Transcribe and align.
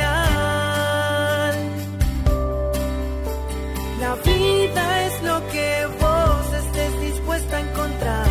La 4.01 4.15
vida 4.25 5.07
es 5.07 5.23
lo 5.23 5.47
que 5.53 5.87
vos 6.01 6.53
estés 6.55 7.01
dispuesta 7.03 7.59
a 7.59 7.61
encontrar. 7.61 8.29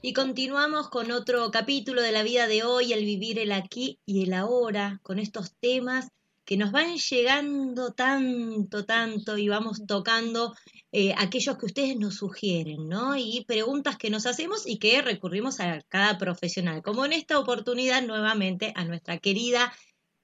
Y 0.00 0.14
continuamos 0.14 0.88
con 0.88 1.10
otro 1.10 1.50
capítulo 1.50 2.00
de 2.00 2.12
la 2.12 2.22
vida 2.22 2.46
de 2.46 2.64
hoy, 2.64 2.94
el 2.94 3.04
vivir 3.04 3.38
el 3.38 3.52
aquí 3.52 4.00
y 4.06 4.22
el 4.22 4.32
ahora, 4.32 5.00
con 5.02 5.18
estos 5.18 5.52
temas 5.60 6.08
que 6.46 6.56
nos 6.56 6.72
van 6.72 6.96
llegando 6.96 7.92
tanto, 7.92 8.86
tanto 8.86 9.36
y 9.36 9.48
vamos 9.48 9.82
tocando 9.86 10.54
eh, 10.96 11.12
aquellos 11.18 11.58
que 11.58 11.66
ustedes 11.66 11.96
nos 11.96 12.14
sugieren, 12.18 12.88
¿no? 12.88 13.16
Y 13.16 13.44
preguntas 13.48 13.96
que 13.96 14.10
nos 14.10 14.26
hacemos 14.26 14.64
y 14.64 14.78
que 14.78 15.02
recurrimos 15.02 15.58
a 15.58 15.82
cada 15.88 16.18
profesional, 16.18 16.82
como 16.82 17.04
en 17.04 17.12
esta 17.12 17.40
oportunidad 17.40 18.00
nuevamente 18.06 18.72
a 18.76 18.84
nuestra 18.84 19.18
querida 19.18 19.72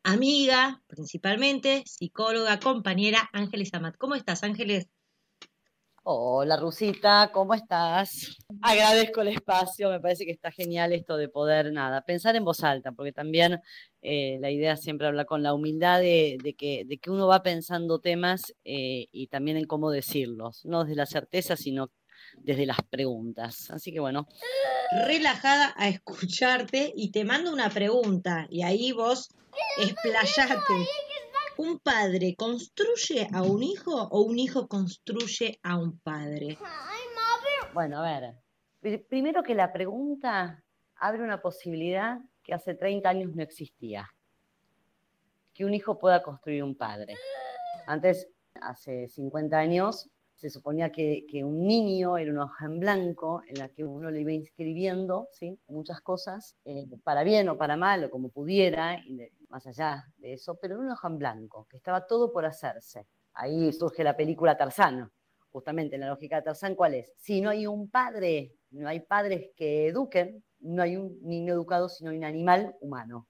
amiga, 0.04 0.80
principalmente 0.86 1.82
psicóloga, 1.86 2.60
compañera 2.60 3.28
Ángeles 3.32 3.74
Amat. 3.74 3.96
¿Cómo 3.98 4.14
estás, 4.14 4.44
Ángeles? 4.44 4.86
Hola 6.02 6.56
Rusita, 6.56 7.30
¿cómo 7.30 7.52
estás? 7.52 8.38
Agradezco 8.62 9.20
el 9.20 9.28
espacio, 9.28 9.90
me 9.90 10.00
parece 10.00 10.24
que 10.24 10.30
está 10.30 10.50
genial 10.50 10.94
esto 10.94 11.18
de 11.18 11.28
poder, 11.28 11.72
nada, 11.74 12.00
pensar 12.00 12.34
en 12.36 12.44
voz 12.44 12.64
alta, 12.64 12.92
porque 12.92 13.12
también 13.12 13.60
eh, 14.00 14.38
la 14.40 14.50
idea 14.50 14.78
siempre 14.78 15.08
habla 15.08 15.26
con 15.26 15.42
la 15.42 15.52
humildad 15.52 16.00
de, 16.00 16.54
que, 16.56 16.84
de 16.86 16.96
que 16.96 17.10
uno 17.10 17.26
va 17.26 17.42
pensando 17.42 17.98
temas 17.98 18.54
eh, 18.64 19.08
y 19.12 19.26
también 19.26 19.58
en 19.58 19.66
cómo 19.66 19.90
decirlos, 19.90 20.64
no 20.64 20.84
desde 20.84 20.96
la 20.96 21.04
certeza, 21.04 21.54
sino 21.54 21.90
desde 22.38 22.64
las 22.64 22.78
preguntas. 22.88 23.70
Así 23.70 23.92
que 23.92 24.00
bueno. 24.00 24.26
Relajada 25.06 25.74
a 25.76 25.88
escucharte 25.88 26.94
y 26.96 27.10
te 27.10 27.24
mando 27.26 27.52
una 27.52 27.68
pregunta 27.68 28.46
y 28.48 28.62
ahí 28.62 28.92
vos 28.92 29.28
explayate. 29.78 30.86
¿Un 31.62 31.78
padre 31.78 32.36
construye 32.36 33.28
a 33.34 33.42
un 33.42 33.62
hijo 33.62 33.92
o 33.92 34.22
un 34.22 34.38
hijo 34.38 34.66
construye 34.66 35.58
a 35.62 35.76
un 35.76 36.00
padre? 36.00 36.56
Bueno, 37.74 38.02
a 38.02 38.32
ver, 38.80 39.04
primero 39.10 39.42
que 39.42 39.54
la 39.54 39.70
pregunta 39.70 40.64
abre 40.96 41.22
una 41.22 41.42
posibilidad 41.42 42.18
que 42.42 42.54
hace 42.54 42.74
30 42.74 43.06
años 43.06 43.34
no 43.34 43.42
existía, 43.42 44.08
que 45.52 45.66
un 45.66 45.74
hijo 45.74 45.98
pueda 45.98 46.22
construir 46.22 46.62
un 46.64 46.74
padre. 46.74 47.14
Antes, 47.86 48.26
hace 48.62 49.08
50 49.08 49.58
años, 49.58 50.08
se 50.36 50.48
suponía 50.48 50.90
que, 50.90 51.26
un 51.44 51.66
niño 51.66 52.16
era 52.16 52.32
una 52.32 52.44
hoja 52.44 52.64
en 52.64 52.80
blanco 52.80 53.42
en 53.46 53.58
la 53.58 53.68
que 53.68 53.84
uno 53.84 54.10
le 54.10 54.22
iba 54.22 54.32
inscribiendo 54.32 55.28
¿sí? 55.32 55.58
muchas 55.68 56.00
cosas, 56.00 56.56
eh, 56.64 56.86
para 57.04 57.22
bien 57.22 57.50
o 57.50 57.58
para 57.58 57.76
mal, 57.76 58.04
o 58.04 58.10
como 58.10 58.30
pudiera, 58.30 58.98
y 59.04 59.28
más 59.50 59.66
allá 59.66 60.04
de 60.16 60.34
eso, 60.34 60.58
pero 60.60 60.76
en 60.76 60.82
una 60.82 60.94
hoja 60.94 61.08
blanco, 61.08 61.66
que 61.68 61.76
estaba 61.76 62.06
todo 62.06 62.32
por 62.32 62.46
hacerse. 62.46 63.06
Ahí 63.34 63.72
surge 63.72 64.02
la 64.04 64.16
película 64.16 64.56
Tarzán, 64.56 65.10
justamente 65.50 65.96
en 65.96 66.02
la 66.02 66.08
lógica 66.08 66.36
de 66.36 66.42
Tarzán, 66.42 66.74
¿cuál 66.74 66.94
es? 66.94 67.12
Si 67.16 67.40
no 67.40 67.50
hay 67.50 67.66
un 67.66 67.90
padre, 67.90 68.54
no 68.70 68.88
hay 68.88 69.00
padres 69.00 69.50
que 69.56 69.88
eduquen, 69.88 70.44
no 70.60 70.82
hay 70.82 70.96
un 70.96 71.18
niño 71.22 71.54
educado, 71.54 71.88
sino 71.88 72.10
un 72.10 72.24
animal 72.24 72.76
humano. 72.80 73.26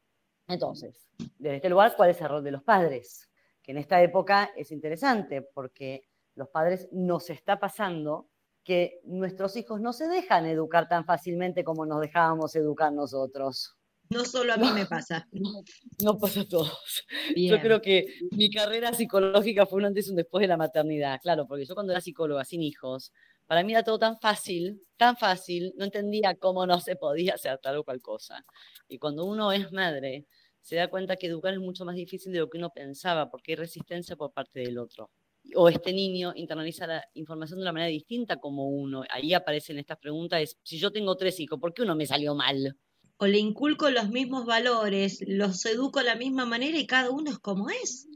Entonces, 0.46 1.08
desde 1.38 1.56
este 1.56 1.68
lugar, 1.68 1.94
¿cuál 1.96 2.10
es 2.10 2.20
el 2.20 2.28
rol 2.28 2.44
de 2.44 2.50
los 2.50 2.62
padres? 2.62 3.30
Que 3.62 3.72
en 3.72 3.78
esta 3.78 4.02
época 4.02 4.50
es 4.56 4.72
interesante 4.72 5.42
porque 5.42 6.02
los 6.34 6.48
padres 6.48 6.88
nos 6.92 7.30
está 7.30 7.58
pasando 7.58 8.28
que 8.64 9.00
nuestros 9.05 9.56
hijos 9.56 9.80
no 9.80 9.92
se 9.92 10.06
dejan 10.06 10.46
educar 10.46 10.88
tan 10.88 11.05
fácilmente 11.05 11.64
como 11.64 11.86
nos 11.86 12.00
dejábamos 12.00 12.55
educar 12.56 12.92
nosotros. 12.92 13.80
No 14.11 14.25
solo 14.25 14.53
a 14.53 14.56
mí 14.56 14.66
me 14.75 14.86
pasa. 14.86 15.28
No, 16.03 16.19
pasa 16.19 16.41
a 16.41 16.48
todos. 16.48 17.05
Yo 17.36 17.61
creo 17.61 17.80
que 17.83 18.06
mi 18.30 18.51
carrera 18.51 18.92
psicológica 18.95 19.67
fue 19.67 19.79
un 19.79 19.84
antes 19.86 20.07
y 20.07 20.11
un 20.11 20.17
después 20.17 20.40
de 20.40 20.48
la 20.48 20.57
maternidad. 20.57 21.20
Claro, 21.20 21.46
porque 21.46 21.67
yo 21.67 21.74
cuando 21.74 21.92
era 21.92 22.01
psicóloga 22.01 22.45
sin 22.45 22.62
hijos, 22.62 23.12
para 23.46 23.62
mí 23.62 23.73
era 23.73 23.84
todo 23.84 23.98
tan 23.98 24.18
fácil, 24.18 24.83
tan 24.96 25.17
fácil, 25.17 25.74
no 25.77 25.84
entendía 25.84 26.34
cómo 26.36 26.67
no 26.67 26.80
se 26.80 26.96
podía 26.96 27.34
hacer 27.34 27.58
tal 27.58 27.77
o 27.77 27.84
cual 27.84 28.01
cosa. 28.01 28.45
Y 28.89 28.98
cuando 28.98 29.27
uno 29.27 29.52
es 29.52 29.70
madre, 29.73 30.27
se 30.63 30.77
da 30.77 30.89
cuenta 30.89 31.17
que 31.17 31.27
educar 31.27 31.52
es 31.52 31.61
mucho 31.61 31.84
más 31.84 31.95
difícil 31.95 32.33
de 32.33 32.40
lo 32.40 32.48
que 32.48 32.58
uno 32.58 32.70
pensaba, 32.70 33.30
porque 33.30 33.52
hay 33.52 33.57
resistencia 33.57 34.17
por 34.17 34.33
parte 34.33 34.61
del 34.61 34.79
otro 34.79 35.11
o 35.57 35.68
este 35.68 35.92
niño 35.92 36.33
internaliza 36.36 36.86
la 36.86 37.05
información 37.14 37.58
de 37.58 37.63
una 37.63 37.73
manera 37.73 37.89
distinta 37.89 38.36
como 38.36 38.68
uno. 38.68 39.05
Ahí 39.08 39.33
aparecen 39.33 39.79
estas 39.79 39.98
preguntas, 39.98 40.40
es, 40.40 40.58
si 40.63 40.79
yo 40.79 40.92
tengo 40.92 41.17
tres 41.17 41.40
hijos, 41.40 41.58
¿por 41.58 41.73
qué 41.73 41.83
uno 41.83 41.96
me 41.96 42.07
salió 42.07 42.34
mal? 42.34 42.77
O 43.23 43.27
le 43.27 43.36
inculco 43.36 43.91
los 43.91 44.08
mismos 44.08 44.47
valores, 44.47 45.23
los 45.27 45.67
educo 45.67 45.98
de 45.98 46.07
la 46.07 46.14
misma 46.14 46.47
manera 46.47 46.79
y 46.79 46.86
cada 46.86 47.11
uno 47.11 47.31
es 47.31 47.39
como 47.39 47.69
es. 47.69 48.08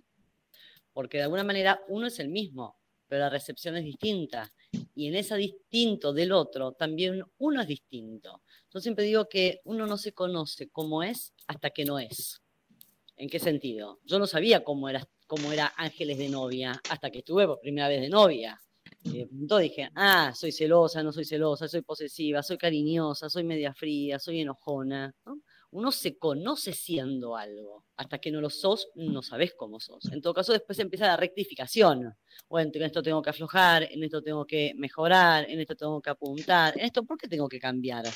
Porque 0.95 1.19
de 1.19 1.25
alguna 1.25 1.45
manera 1.45 1.83
uno 1.89 2.07
es 2.07 2.19
el 2.21 2.31
mismo, 2.31 2.79
pero 3.07 3.21
la 3.21 3.29
recepción 3.29 3.77
es 3.77 3.85
distinta. 3.85 4.51
Y 4.95 5.09
en 5.09 5.17
ese 5.17 5.37
distinto 5.37 6.15
del 6.15 6.33
otro, 6.33 6.73
también 6.73 7.23
uno 7.37 7.61
es 7.61 7.69
distinto. 7.69 8.41
Yo 8.73 8.81
siempre 8.81 9.05
digo 9.05 9.29
que 9.29 9.61
uno 9.65 9.87
no 9.87 9.99
se 9.99 10.15
conoce 10.15 10.71
como 10.71 11.03
es 11.03 11.35
hasta 11.49 11.69
que 11.69 11.85
no 11.85 11.99
es. 11.99 12.41
¿En 13.19 13.29
qué 13.29 13.39
sentido? 13.39 14.01
Yo 14.07 14.19
no 14.19 14.27
sabía 14.27 14.65
cómo 14.65 14.89
era 14.89 15.07
como 15.27 15.53
era 15.53 15.71
Ángeles 15.77 16.17
de 16.17 16.31
novia, 16.31 16.81
hasta 16.89 17.11
que 17.11 17.19
estuve 17.19 17.47
por 17.47 17.61
primera 17.61 17.89
vez 17.89 18.01
de 18.01 18.09
novia. 18.09 18.59
Y 19.05 19.27
dije, 19.61 19.91
ah, 19.95 20.33
soy 20.35 20.51
celosa, 20.51 21.03
no 21.03 21.13
soy 21.13 21.27
celosa, 21.27 21.69
soy 21.69 21.83
posesiva, 21.83 22.43
soy 22.43 22.57
cariñosa, 22.57 23.29
soy 23.29 23.45
media 23.45 23.75
fría, 23.75 24.19
soy 24.19 24.41
enojona. 24.41 25.15
Uno 25.71 25.93
se 25.93 26.17
conoce 26.19 26.73
siendo 26.73 27.37
algo. 27.37 27.85
Hasta 27.97 28.19
que 28.19 28.31
no 28.31 28.41
lo 28.41 28.49
sos, 28.49 28.89
no 28.95 29.23
sabes 29.23 29.55
cómo 29.55 29.79
sos. 29.79 30.11
En 30.11 30.23
todo 30.23 30.33
caso, 30.33 30.53
después 30.53 30.79
empieza 30.79 31.07
la 31.07 31.17
rectificación. 31.19 32.15
Bueno, 32.49 32.71
en 32.75 32.83
esto 32.83 33.03
tengo 33.03 33.21
que 33.21 33.31
aflojar, 33.31 33.83
en 33.91 34.03
esto 34.03 34.23
tengo 34.23 34.47
que 34.47 34.73
mejorar, 34.77 35.51
en 35.51 35.61
esto 35.61 35.77
tengo 35.77 36.01
que 36.01 36.11
apuntar, 36.11 36.79
en 36.79 36.87
esto, 36.87 37.05
¿por 37.05 37.19
qué 37.19 37.29
tengo 37.29 37.49
que 37.49 37.59
cambiar? 37.61 38.07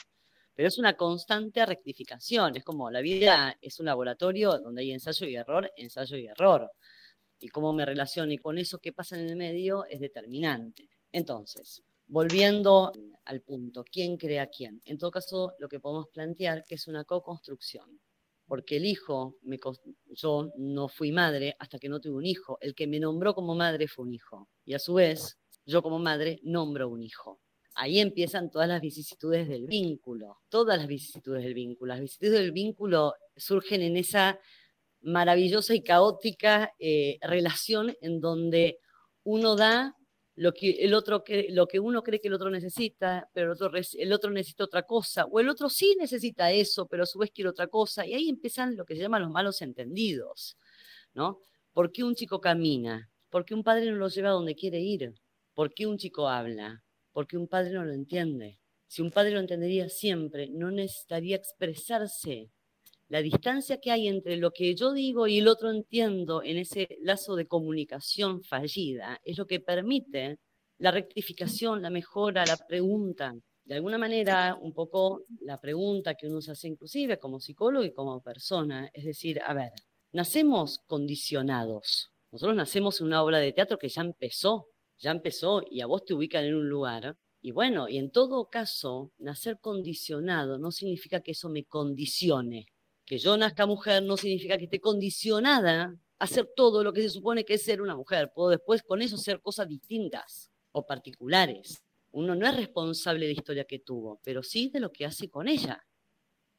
Pero 0.55 0.69
es 0.69 0.79
una 0.79 0.95
constante 0.97 1.67
rectificación. 1.67 2.57
Es 2.57 2.65
como 2.65 2.91
la 2.91 3.01
vida 3.01 3.57
es 3.61 3.79
un 3.79 3.87
laboratorio 3.87 4.59
donde 4.59 4.83
hay 4.83 4.93
ensayo 4.93 5.27
y 5.27 5.37
error, 5.37 5.71
ensayo 5.77 6.17
y 6.17 6.27
error 6.27 6.71
y 7.41 7.49
cómo 7.49 7.73
me 7.73 7.85
relaciono 7.85 8.33
y 8.33 8.39
con 8.39 8.59
eso 8.59 8.79
que 8.79 8.93
pasa 8.93 9.19
en 9.19 9.29
el 9.29 9.37
medio 9.37 9.85
es 9.87 10.01
determinante. 10.01 10.89
Entonces, 11.13 11.83
volviendo 12.07 12.93
al 13.25 13.41
punto, 13.43 13.85
¿quién 13.85 14.17
crea 14.17 14.47
quién? 14.49 14.81
En 14.85 14.99
todo 14.99 15.11
caso, 15.11 15.55
lo 15.59 15.69
que 15.69 15.81
podemos 15.81 16.09
plantear 16.09 16.65
que 16.65 16.75
es 16.75 16.89
una 16.89 17.05
co-construcción, 17.05 18.01
porque 18.47 18.77
el 18.79 18.87
hijo, 18.87 19.37
yo 20.11 20.51
no 20.57 20.89
fui 20.89 21.13
madre 21.13 21.55
hasta 21.59 21.79
que 21.79 21.89
no 21.89 22.01
tuve 22.01 22.17
un 22.17 22.27
hijo, 22.27 22.59
el 22.61 22.75
que 22.75 22.87
me 22.87 22.99
nombró 22.99 23.35
como 23.35 23.55
madre 23.55 23.89
fue 23.89 24.07
un 24.07 24.15
hijo, 24.15 24.49
y 24.65 24.75
a 24.75 24.79
su 24.79 24.95
vez, 24.95 25.39
yo 25.67 25.83
como 25.83 25.99
madre 25.99 26.41
nombro 26.43 26.89
un 26.89 27.03
hijo. 27.03 27.41
Ahí 27.75 28.01
empiezan 28.01 28.51
todas 28.51 28.67
las 28.67 28.81
vicisitudes 28.81 29.47
del 29.47 29.67
vínculo, 29.67 30.39
todas 30.49 30.79
las 30.79 30.89
vicisitudes 30.89 31.45
del 31.45 31.55
vínculo. 31.55 31.91
Las 31.91 32.01
vicisitudes 32.01 32.41
del 32.41 32.51
vínculo 32.51 33.15
surgen 33.37 33.83
en 33.83 33.97
esa 33.97 34.41
maravillosa 35.01 35.75
y 35.75 35.83
caótica 35.83 36.73
eh, 36.79 37.19
relación 37.23 37.95
en 38.01 38.21
donde 38.21 38.79
uno 39.25 39.57
da 39.57 39.95
lo 40.35 40.53
que, 40.53 40.71
el 40.71 40.95
otro 40.95 41.25
lo 41.51 41.67
que 41.67 41.81
uno 41.81 42.03
cree 42.03 42.21
que 42.21 42.29
el 42.29 42.35
otro 42.35 42.49
necesita, 42.49 43.29
pero 43.33 43.47
el 43.47 43.53
otro, 43.53 43.73
el 43.77 44.13
otro 44.13 44.31
necesita 44.31 44.65
otra 44.65 44.85
cosa, 44.85 45.25
o 45.25 45.41
el 45.41 45.49
otro 45.49 45.69
sí 45.69 45.97
necesita 45.99 46.53
eso, 46.53 46.87
pero 46.87 47.03
a 47.03 47.07
su 47.07 47.19
vez 47.19 47.33
quiere 47.33 47.51
otra 47.51 47.67
cosa, 47.67 48.07
y 48.07 48.15
ahí 48.15 48.29
empiezan 48.29 48.77
lo 48.77 48.85
que 48.85 48.95
se 48.95 49.03
llaman 49.03 49.23
los 49.23 49.33
malos 49.33 49.63
entendidos, 49.63 50.57
¿no? 51.13 51.41
¿Por 51.73 51.91
qué 51.91 52.05
un 52.05 52.15
chico 52.15 52.41
camina? 52.41 53.11
¿Por 53.31 53.45
qué 53.45 53.55
un 53.55 53.65
padre 53.65 53.91
no 53.91 53.97
lo 53.97 54.09
lleva 54.09 54.29
a 54.29 54.33
donde 54.33 54.55
quiere 54.55 54.79
ir? 54.81 55.13
¿Por 55.55 55.75
qué 55.75 55.89
un 55.89 55.99
chico 55.99 56.29
habla? 56.29 56.85
¿Por 57.13 57.27
qué 57.27 57.37
un 57.37 57.49
padre 57.49 57.73
no 57.73 57.85
lo 57.85 57.93
entiende? 57.93 58.61
Si 58.87 59.03
un 59.03 59.11
padre 59.11 59.33
lo 59.33 59.41
entendería 59.41 59.89
siempre, 59.89 60.49
no 60.51 60.71
necesitaría 60.71 61.37
expresarse 61.37 62.49
la 63.09 63.23
distancia 63.23 63.81
que 63.81 63.91
hay 63.91 64.07
entre 64.07 64.37
lo 64.37 64.51
que 64.51 64.75
yo 64.75 64.93
digo 64.93 65.27
y 65.27 65.39
el 65.39 65.49
otro 65.49 65.71
entiendo 65.71 66.43
en 66.43 66.59
ese 66.59 66.99
lazo 67.01 67.37
de 67.37 67.47
comunicación 67.47 68.43
fallida 68.43 69.19
es 69.25 69.39
lo 69.39 69.47
que 69.47 69.61
permite 69.61 70.39
la 70.79 70.91
rectificación, 70.91 71.81
la 71.81 71.89
mejora, 71.89 72.45
la 72.45 72.59
pregunta. 72.59 73.35
De 73.65 73.75
alguna 73.75 73.97
manera, 73.97 74.59
un 74.61 74.75
poco 74.75 75.23
la 75.41 75.59
pregunta 75.59 76.15
que 76.15 76.27
uno 76.27 76.43
se 76.43 76.53
hace 76.53 76.69
inclusive 76.69 77.19
como 77.19 77.41
psicólogo 77.41 77.85
y 77.85 77.93
como 77.95 78.21
persona, 78.23 78.91
es 78.93 79.05
decir, 79.05 79.41
a 79.43 79.55
ver, 79.55 79.73
nacemos 80.13 80.81
condicionados. 80.87 82.11
Nosotros 82.31 82.57
nacemos 82.57 83.01
en 83.01 83.07
una 83.07 83.23
obra 83.23 83.39
de 83.39 83.53
teatro 83.53 83.79
que 83.79 83.89
ya 83.89 84.03
empezó, 84.03 84.69
ya 84.99 85.13
empezó 85.13 85.63
y 85.71 85.81
a 85.81 85.87
vos 85.87 86.05
te 86.05 86.13
ubican 86.13 86.45
en 86.45 86.57
un 86.57 86.69
lugar. 86.69 87.17
Y 87.41 87.53
bueno, 87.53 87.89
y 87.89 87.97
en 87.97 88.11
todo 88.11 88.51
caso, 88.51 89.13
nacer 89.19 89.59
condicionado 89.61 90.59
no 90.59 90.71
significa 90.73 91.21
que 91.21 91.33
eso 91.33 91.49
me 91.49 91.65
condicione, 91.65 92.67
que 93.09 93.19
yo 93.19 93.39
nazca 93.39 93.65
mujer 93.65 94.03
no 94.03 94.19
significa 94.19 94.59
que 94.59 94.65
esté 94.65 94.81
condicionada 94.81 95.97
a 96.19 96.25
hacer 96.25 96.47
todo 96.55 96.85
lo 96.85 96.93
que 96.93 97.01
se 97.01 97.09
supone 97.09 97.45
que 97.45 97.55
es 97.55 97.63
ser 97.63 97.81
una 97.81 97.97
mujer. 97.97 98.31
Puedo 98.35 98.51
después 98.51 98.83
con 98.83 99.01
eso 99.01 99.17
hacer 99.17 99.41
cosas 99.41 99.67
distintas 99.67 100.51
o 100.73 100.87
particulares. 100.87 101.83
Uno 102.13 102.35
no 102.35 102.47
es 102.47 102.55
responsable 102.55 103.27
de 103.27 103.33
la 103.33 103.39
historia 103.39 103.65
que 103.65 103.79
tuvo, 103.79 104.21
pero 104.23 104.43
sí 104.43 104.71
de 104.73 104.81
lo 104.81 104.93
que 104.93 105.07
hace 105.07 105.31
con 105.31 105.49
ella. 105.49 105.87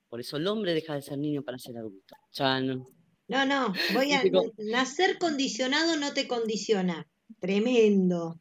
Por 0.10 0.22
eso 0.22 0.38
el 0.38 0.48
hombre 0.48 0.74
deja 0.74 0.96
de 0.96 1.04
ser 1.04 1.20
niño 1.20 1.44
para 1.44 1.60
ser 1.60 1.78
adulto. 1.78 2.16
Ya 2.32 2.60
no. 2.60 2.90
No, 3.28 3.46
no, 3.46 3.72
voy 3.94 4.14
a 4.14 4.24
nacer 4.58 5.20
condicionado 5.20 5.98
no 5.98 6.14
te 6.14 6.28
condiciona. 6.28 7.08
Tremendo. 7.40 8.40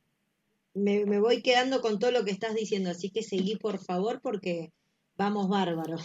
Me, 0.72 1.04
me, 1.04 1.20
voy 1.20 1.42
quedando 1.42 1.82
con 1.82 1.98
todo 1.98 2.10
lo 2.10 2.24
que 2.24 2.30
estás 2.30 2.54
diciendo, 2.54 2.88
así 2.88 3.10
que 3.10 3.22
seguí 3.22 3.56
por 3.56 3.78
favor 3.78 4.20
porque 4.22 4.72
vamos 5.16 5.48
bárbaro 5.48 5.98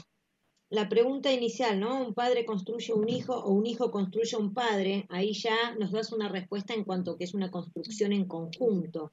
la 0.73 0.89
pregunta 0.89 1.31
inicial, 1.31 1.79
¿no? 1.79 2.03
Un 2.03 2.15
padre 2.15 2.45
construye 2.45 2.93
un 2.93 3.07
hijo 3.07 3.35
o 3.35 3.51
un 3.51 3.67
hijo 3.67 3.91
construye 3.91 4.35
un 4.37 4.55
padre, 4.55 5.05
ahí 5.09 5.33
ya 5.33 5.75
nos 5.75 5.91
das 5.91 6.11
una 6.11 6.29
respuesta 6.29 6.73
en 6.73 6.83
cuanto 6.83 7.15
que 7.15 7.25
es 7.25 7.35
una 7.35 7.51
construcción 7.51 8.11
en 8.11 8.25
conjunto. 8.25 9.11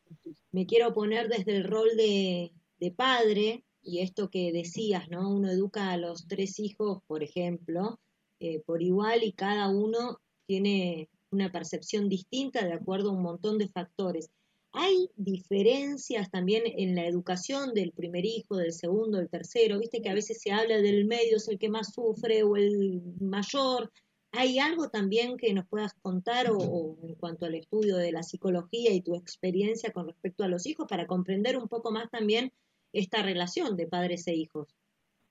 Me 0.52 0.64
quiero 0.64 0.94
poner 0.94 1.28
desde 1.28 1.54
el 1.54 1.64
rol 1.64 1.90
de, 1.98 2.50
padre 2.96 3.62
y 3.82 3.98
esto 3.98 4.30
que 4.30 4.52
decías, 4.52 5.10
¿no? 5.10 5.28
Uno 5.28 5.50
educa 5.50 5.90
a 5.90 5.98
los 5.98 6.26
tres 6.26 6.58
hijos, 6.60 7.02
por 7.06 7.22
ejemplo, 7.22 8.00
eh, 8.40 8.62
por 8.64 8.80
igual 8.82 9.22
y 9.22 9.32
cada 9.32 9.68
uno 9.68 10.18
tiene 10.46 11.10
una 11.30 11.52
percepción 11.52 12.08
distinta 12.08 12.64
de 12.64 12.72
acuerdo 12.72 13.10
a 13.10 13.12
un 13.12 13.22
montón 13.22 13.58
de 13.58 13.68
factores. 13.68 14.30
Hay 14.72 15.10
diferencias 15.16 16.30
también 16.30 16.62
en 16.64 16.94
la 16.94 17.04
educación 17.04 17.74
del 17.74 17.90
primer 17.90 18.24
hijo, 18.24 18.56
del 18.56 18.72
segundo, 18.72 19.18
del 19.18 19.28
tercero. 19.28 19.80
Viste 19.80 20.00
que 20.00 20.10
a 20.10 20.14
veces 20.14 20.40
se 20.40 20.52
habla 20.52 20.80
del 20.80 21.06
medio 21.06 21.38
es 21.38 21.48
el 21.48 21.58
que 21.58 21.68
más 21.68 21.92
sufre 21.92 22.44
o 22.44 22.56
el 22.56 23.02
mayor. 23.20 23.90
¿Hay 24.32 24.60
algo 24.60 24.88
también 24.88 25.36
que 25.36 25.52
nos 25.52 25.66
puedas 25.66 25.94
contar 25.94 26.50
o, 26.52 26.96
en 27.02 27.16
cuanto 27.16 27.46
al 27.46 27.56
estudio 27.56 27.96
de 27.96 28.12
la 28.12 28.22
psicología 28.22 28.92
y 28.92 29.02
tu 29.02 29.16
experiencia 29.16 29.92
con 29.92 30.06
respecto 30.06 30.44
a 30.44 30.48
los 30.48 30.66
hijos 30.66 30.86
para 30.88 31.08
comprender 31.08 31.56
un 31.56 31.66
poco 31.66 31.90
más 31.90 32.08
también 32.08 32.52
esta 32.92 33.22
relación 33.22 33.76
de 33.76 33.88
padres 33.88 34.26
e 34.28 34.34
hijos? 34.34 34.68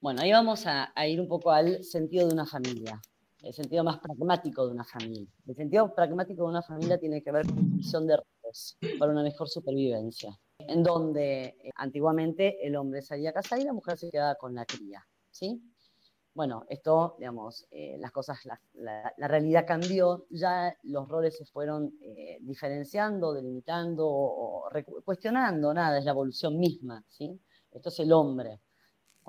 Bueno, 0.01 0.21
ahí 0.21 0.31
vamos 0.31 0.65
a, 0.65 0.92
a 0.95 1.07
ir 1.07 1.21
un 1.21 1.30
poco 1.30 1.51
al 1.51 1.83
sentido 1.85 2.27
de 2.27 2.33
una 2.33 2.45
familia 2.45 3.01
el 3.42 3.53
sentido 3.53 3.83
más 3.83 4.00
pragmático 4.00 4.65
de 4.65 4.74
una 4.74 4.83
familia. 4.83 5.27
El 5.47 5.56
sentido 5.56 5.94
pragmático 5.94 6.44
de 6.44 6.50
una 6.50 6.62
familia 6.62 6.97
tiene 6.97 7.21
que 7.21 7.31
ver 7.31 7.47
con 7.47 7.56
la 7.56 7.75
visión 7.75 8.07
de 8.07 8.18
roles 8.49 8.77
para 8.97 9.11
una 9.11 9.23
mejor 9.23 9.49
supervivencia, 9.49 10.37
en 10.59 10.83
donde 10.83 11.55
eh, 11.63 11.71
antiguamente 11.75 12.65
el 12.65 12.75
hombre 12.75 13.01
salía 13.01 13.29
a 13.31 13.33
casa 13.33 13.57
y 13.57 13.63
la 13.63 13.73
mujer 13.73 13.97
se 13.97 14.09
quedaba 14.09 14.35
con 14.35 14.53
la 14.55 14.65
cría, 14.65 15.05
¿sí? 15.31 15.61
Bueno, 16.33 16.65
esto, 16.69 17.15
digamos, 17.17 17.67
eh, 17.71 17.97
las 17.99 18.11
cosas, 18.11 18.39
la, 18.73 19.13
realidad 19.17 19.65
cambió, 19.67 20.25
ya 20.29 20.75
los 20.83 21.07
roles 21.09 21.37
se 21.37 21.45
fueron 21.45 21.97
eh, 22.01 22.37
diferenciando, 22.41 23.33
delimitando 23.33 24.07
o, 24.07 24.67
o 24.67 25.01
cuestionando, 25.03 25.73
nada, 25.73 25.97
es 25.97 26.05
la 26.05 26.11
evolución 26.11 26.57
misma, 26.57 27.03
¿sí? 27.09 27.39
Esto 27.71 27.89
es 27.89 27.99
el 27.99 28.13
hombre 28.13 28.61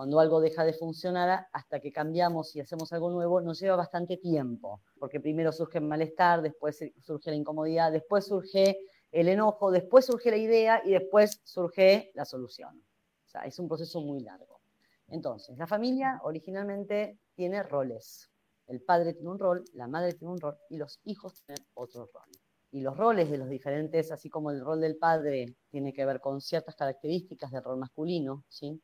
cuando 0.00 0.18
algo 0.18 0.40
deja 0.40 0.64
de 0.64 0.72
funcionar 0.72 1.48
hasta 1.52 1.78
que 1.78 1.92
cambiamos 1.92 2.56
y 2.56 2.60
hacemos 2.60 2.90
algo 2.94 3.10
nuevo, 3.10 3.42
nos 3.42 3.60
lleva 3.60 3.76
bastante 3.76 4.16
tiempo, 4.16 4.80
porque 4.98 5.20
primero 5.20 5.52
surge 5.52 5.76
el 5.76 5.84
malestar, 5.84 6.40
después 6.40 6.78
surge 7.02 7.28
la 7.28 7.36
incomodidad, 7.36 7.92
después 7.92 8.24
surge 8.24 8.78
el 9.12 9.28
enojo, 9.28 9.70
después 9.70 10.06
surge 10.06 10.30
la 10.30 10.36
idea 10.36 10.82
y 10.84 10.92
después 10.92 11.40
surge 11.44 12.10
la 12.14 12.24
solución. 12.24 12.82
O 13.26 13.28
sea, 13.28 13.42
es 13.42 13.58
un 13.58 13.68
proceso 13.68 14.00
muy 14.00 14.20
largo. 14.20 14.60
Entonces, 15.08 15.58
la 15.58 15.66
familia 15.66 16.20
originalmente 16.22 17.18
tiene 17.34 17.62
roles. 17.62 18.30
El 18.66 18.80
padre 18.82 19.14
tiene 19.14 19.30
un 19.30 19.38
rol, 19.38 19.64
la 19.74 19.88
madre 19.88 20.12
tiene 20.12 20.32
un 20.32 20.40
rol 20.40 20.56
y 20.68 20.76
los 20.76 21.00
hijos 21.04 21.42
tienen 21.44 21.64
otro 21.74 22.08
rol. 22.12 22.30
Y 22.72 22.80
los 22.82 22.96
roles 22.96 23.28
de 23.30 23.38
los 23.38 23.48
diferentes, 23.48 24.12
así 24.12 24.30
como 24.30 24.52
el 24.52 24.60
rol 24.60 24.80
del 24.80 24.96
padre 24.96 25.56
tiene 25.70 25.92
que 25.92 26.04
ver 26.06 26.20
con 26.20 26.40
ciertas 26.40 26.76
características 26.76 27.50
del 27.50 27.64
rol 27.64 27.78
masculino, 27.78 28.44
¿sí? 28.48 28.80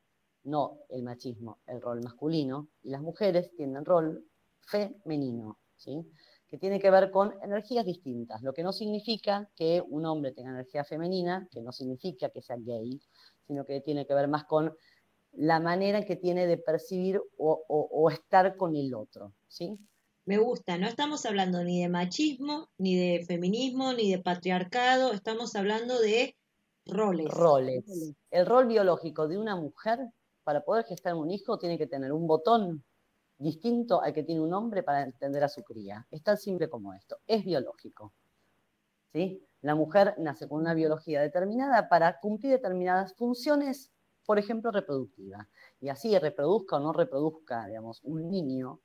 no 0.46 0.78
el 0.88 1.02
machismo, 1.02 1.58
el 1.66 1.80
rol 1.80 2.02
masculino, 2.02 2.68
y 2.82 2.90
las 2.90 3.02
mujeres 3.02 3.50
tienen 3.56 3.84
rol 3.84 4.24
femenino, 4.60 5.58
¿sí? 5.76 6.08
Que 6.56 6.60
tiene 6.60 6.80
que 6.80 6.90
ver 6.90 7.10
con 7.10 7.34
energías 7.42 7.84
distintas, 7.84 8.42
lo 8.42 8.54
que 8.54 8.62
no 8.62 8.72
significa 8.72 9.48
que 9.54 9.82
un 9.86 10.06
hombre 10.06 10.32
tenga 10.32 10.50
energía 10.50 10.84
femenina, 10.84 11.46
que 11.50 11.60
no 11.60 11.70
significa 11.70 12.30
que 12.30 12.40
sea 12.40 12.56
gay, 12.58 12.98
sino 13.46 13.66
que 13.66 13.82
tiene 13.82 14.06
que 14.06 14.14
ver 14.14 14.26
más 14.26 14.44
con 14.44 14.74
la 15.32 15.60
manera 15.60 16.06
que 16.06 16.16
tiene 16.16 16.46
de 16.46 16.56
percibir 16.56 17.20
o, 17.36 18.10
estar 18.10 18.56
con 18.56 18.74
el 18.74 18.94
otro. 18.94 19.34
¿sí? 19.48 19.78
Me 20.24 20.38
gusta, 20.38 20.78
no 20.78 20.86
estamos 20.88 21.26
hablando 21.26 21.62
ni 21.62 21.82
de 21.82 21.90
machismo, 21.90 22.70
ni 22.78 22.96
de 22.96 23.24
feminismo, 23.26 23.92
ni 23.92 24.10
de 24.10 24.18
patriarcado, 24.18 25.12
estamos 25.12 25.54
hablando 25.56 26.00
de 26.00 26.36
roles. 26.86 27.28
Roles. 27.28 27.84
El 28.30 28.46
rol 28.46 28.66
biológico 28.66 29.28
de 29.28 29.36
una 29.36 29.56
mujer 29.56 29.98
para 30.42 30.62
poder 30.62 30.86
gestar 30.86 31.14
un 31.16 31.30
hijo 31.30 31.58
tiene 31.58 31.76
que 31.76 31.86
tener 31.86 32.12
un 32.12 32.26
botón 32.26 32.82
distinto 33.38 34.00
al 34.02 34.12
que 34.12 34.22
tiene 34.22 34.40
un 34.40 34.54
hombre 34.54 34.82
para 34.82 35.02
entender 35.02 35.44
a 35.44 35.48
su 35.48 35.62
cría. 35.62 36.06
Es 36.10 36.22
tan 36.22 36.36
simple 36.36 36.68
como 36.68 36.94
esto. 36.94 37.18
Es 37.26 37.44
biológico. 37.44 38.12
¿sí? 39.12 39.42
La 39.62 39.74
mujer 39.74 40.14
nace 40.18 40.48
con 40.48 40.60
una 40.60 40.74
biología 40.74 41.20
determinada 41.20 41.88
para 41.88 42.18
cumplir 42.20 42.52
determinadas 42.52 43.14
funciones, 43.14 43.90
por 44.24 44.38
ejemplo, 44.38 44.70
reproductivas. 44.70 45.46
Y 45.80 45.88
así 45.88 46.16
reproduzca 46.18 46.76
o 46.76 46.80
no 46.80 46.92
reproduzca, 46.92 47.66
digamos, 47.66 48.00
un 48.04 48.30
niño, 48.30 48.80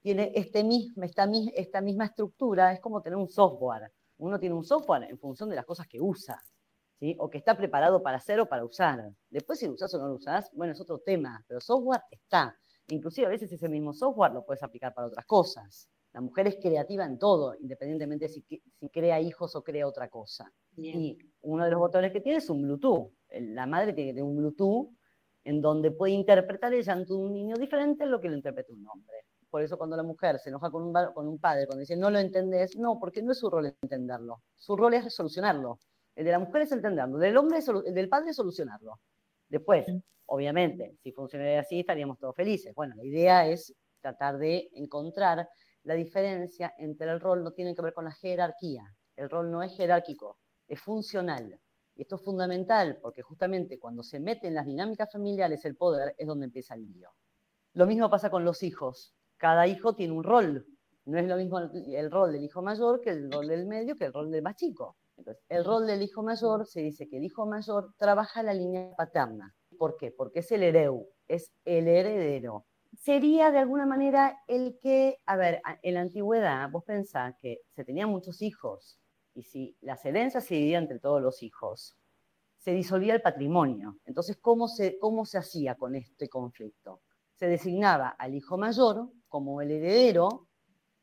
tiene 0.00 0.32
este 0.34 0.64
mismo, 0.64 1.04
esta, 1.04 1.28
esta 1.54 1.80
misma 1.80 2.06
estructura, 2.06 2.72
es 2.72 2.80
como 2.80 3.00
tener 3.02 3.16
un 3.16 3.28
software. 3.28 3.92
Uno 4.18 4.38
tiene 4.38 4.54
un 4.54 4.64
software 4.64 5.04
en 5.04 5.18
función 5.18 5.48
de 5.48 5.56
las 5.56 5.64
cosas 5.64 5.86
que 5.86 6.00
usa 6.00 6.42
o 7.18 7.28
que 7.28 7.38
está 7.38 7.56
preparado 7.56 8.02
para 8.02 8.18
hacer 8.18 8.38
o 8.40 8.46
para 8.46 8.64
usar. 8.64 9.12
Después 9.28 9.58
si 9.58 9.66
lo 9.66 9.72
usás 9.74 9.92
o 9.94 9.98
no 9.98 10.08
lo 10.08 10.14
usás, 10.14 10.50
bueno, 10.54 10.72
es 10.72 10.80
otro 10.80 10.98
tema, 10.98 11.44
pero 11.48 11.60
software 11.60 12.02
está. 12.10 12.56
Inclusive 12.92 13.26
a 13.26 13.30
veces 13.30 13.50
ese 13.50 13.70
mismo 13.70 13.94
software 13.94 14.32
lo 14.32 14.44
puedes 14.44 14.62
aplicar 14.62 14.92
para 14.92 15.06
otras 15.06 15.24
cosas. 15.24 15.88
La 16.12 16.20
mujer 16.20 16.46
es 16.46 16.56
creativa 16.56 17.06
en 17.06 17.18
todo, 17.18 17.54
independientemente 17.58 18.28
si, 18.28 18.42
si 18.42 18.88
crea 18.90 19.18
hijos 19.18 19.56
o 19.56 19.64
crea 19.64 19.86
otra 19.86 20.10
cosa. 20.10 20.52
Y 20.76 21.16
uno 21.40 21.64
de 21.64 21.70
los 21.70 21.80
botones 21.80 22.12
que 22.12 22.20
tiene 22.20 22.36
es 22.38 22.50
un 22.50 22.60
Bluetooth. 22.60 23.10
La 23.30 23.66
madre 23.66 23.94
tiene 23.94 24.10
que 24.10 24.14
tener 24.16 24.28
un 24.28 24.36
Bluetooth 24.36 24.90
en 25.44 25.62
donde 25.62 25.90
puede 25.90 26.12
interpretar 26.12 26.74
el 26.74 26.84
llanto 26.84 27.16
de 27.16 27.22
un 27.22 27.32
niño 27.32 27.56
diferente 27.56 28.04
a 28.04 28.06
lo 28.06 28.20
que 28.20 28.28
lo 28.28 28.36
interpreta 28.36 28.74
un 28.74 28.86
hombre. 28.86 29.16
Por 29.48 29.62
eso 29.62 29.78
cuando 29.78 29.96
la 29.96 30.02
mujer 30.02 30.38
se 30.38 30.50
enoja 30.50 30.70
con 30.70 30.82
un, 30.82 30.92
con 31.14 31.26
un 31.26 31.38
padre, 31.38 31.66
cuando 31.66 31.80
dice 31.80 31.96
no 31.96 32.10
lo 32.10 32.18
entendés, 32.18 32.76
no, 32.76 32.98
porque 33.00 33.22
no 33.22 33.32
es 33.32 33.38
su 33.38 33.48
rol 33.48 33.74
entenderlo. 33.80 34.42
Su 34.56 34.76
rol 34.76 34.92
es 34.92 35.14
solucionarlo. 35.14 35.78
El 36.14 36.26
de 36.26 36.30
la 36.30 36.40
mujer 36.40 36.62
es 36.62 36.72
entenderlo, 36.72 37.16
el 37.16 37.22
del 37.22 37.36
hombre 37.38 37.60
el 37.86 37.94
del 37.94 38.10
padre 38.10 38.30
es 38.30 38.36
solucionarlo. 38.36 39.00
Después, 39.52 39.84
obviamente, 40.24 40.96
si 41.02 41.12
funcionaría 41.12 41.60
así, 41.60 41.80
estaríamos 41.80 42.18
todos 42.18 42.34
felices. 42.34 42.74
Bueno, 42.74 42.94
la 42.96 43.04
idea 43.04 43.46
es 43.46 43.74
tratar 44.00 44.38
de 44.38 44.70
encontrar 44.72 45.46
la 45.82 45.92
diferencia 45.92 46.72
entre 46.78 47.10
el 47.10 47.20
rol, 47.20 47.44
no 47.44 47.52
tiene 47.52 47.74
que 47.74 47.82
ver 47.82 47.92
con 47.92 48.06
la 48.06 48.12
jerarquía. 48.12 48.82
El 49.14 49.28
rol 49.28 49.50
no 49.50 49.62
es 49.62 49.76
jerárquico, 49.76 50.38
es 50.66 50.80
funcional. 50.80 51.60
Y 51.94 52.00
esto 52.00 52.16
es 52.16 52.22
fundamental 52.22 52.98
porque 53.02 53.20
justamente 53.20 53.78
cuando 53.78 54.02
se 54.02 54.20
mete 54.20 54.46
en 54.46 54.54
las 54.54 54.64
dinámicas 54.64 55.12
familiares 55.12 55.62
el 55.66 55.76
poder 55.76 56.14
es 56.16 56.26
donde 56.26 56.46
empieza 56.46 56.74
el 56.74 56.90
lío. 56.90 57.10
Lo 57.74 57.84
mismo 57.84 58.08
pasa 58.08 58.30
con 58.30 58.46
los 58.46 58.62
hijos. 58.62 59.14
Cada 59.36 59.66
hijo 59.66 59.94
tiene 59.94 60.14
un 60.14 60.24
rol. 60.24 60.66
No 61.04 61.18
es 61.18 61.26
lo 61.26 61.36
mismo 61.36 61.58
el 61.58 62.10
rol 62.10 62.32
del 62.32 62.44
hijo 62.44 62.62
mayor 62.62 63.02
que 63.02 63.10
el 63.10 63.30
rol 63.30 63.48
del 63.48 63.66
medio 63.66 63.96
que 63.96 64.06
el 64.06 64.14
rol 64.14 64.30
del 64.30 64.40
más 64.40 64.56
chico 64.56 64.96
el 65.48 65.64
rol 65.64 65.86
del 65.86 66.02
hijo 66.02 66.22
mayor 66.22 66.66
se 66.66 66.80
dice 66.80 67.08
que 67.08 67.18
el 67.18 67.24
hijo 67.24 67.46
mayor 67.46 67.94
trabaja 67.96 68.42
la 68.42 68.54
línea 68.54 68.94
paterna. 68.96 69.54
¿Por 69.78 69.96
qué? 69.96 70.10
Porque 70.10 70.40
es 70.40 70.52
el 70.52 70.62
hereu, 70.62 71.08
es 71.28 71.52
el 71.64 71.88
heredero. 71.88 72.66
Sería 72.94 73.50
de 73.50 73.58
alguna 73.58 73.86
manera 73.86 74.38
el 74.46 74.78
que, 74.80 75.18
a 75.26 75.36
ver, 75.36 75.62
en 75.82 75.94
la 75.94 76.00
antigüedad 76.00 76.70
vos 76.70 76.84
pensás 76.84 77.34
que 77.40 77.60
se 77.74 77.84
tenían 77.84 78.10
muchos 78.10 78.42
hijos 78.42 78.98
y 79.34 79.42
si 79.44 79.76
las 79.80 80.04
herencias 80.04 80.44
se 80.44 80.54
dividían 80.54 80.84
entre 80.84 80.98
todos 80.98 81.22
los 81.22 81.42
hijos, 81.42 81.96
se 82.58 82.72
disolvía 82.72 83.14
el 83.14 83.22
patrimonio. 83.22 83.98
Entonces, 84.04 84.36
¿cómo 84.40 84.68
se, 84.68 84.98
cómo 84.98 85.24
se 85.24 85.38
hacía 85.38 85.74
con 85.74 85.96
este 85.96 86.28
conflicto? 86.28 87.00
Se 87.34 87.46
designaba 87.46 88.10
al 88.10 88.34
hijo 88.34 88.58
mayor 88.58 89.10
como 89.28 89.62
el 89.62 89.70
heredero 89.70 90.48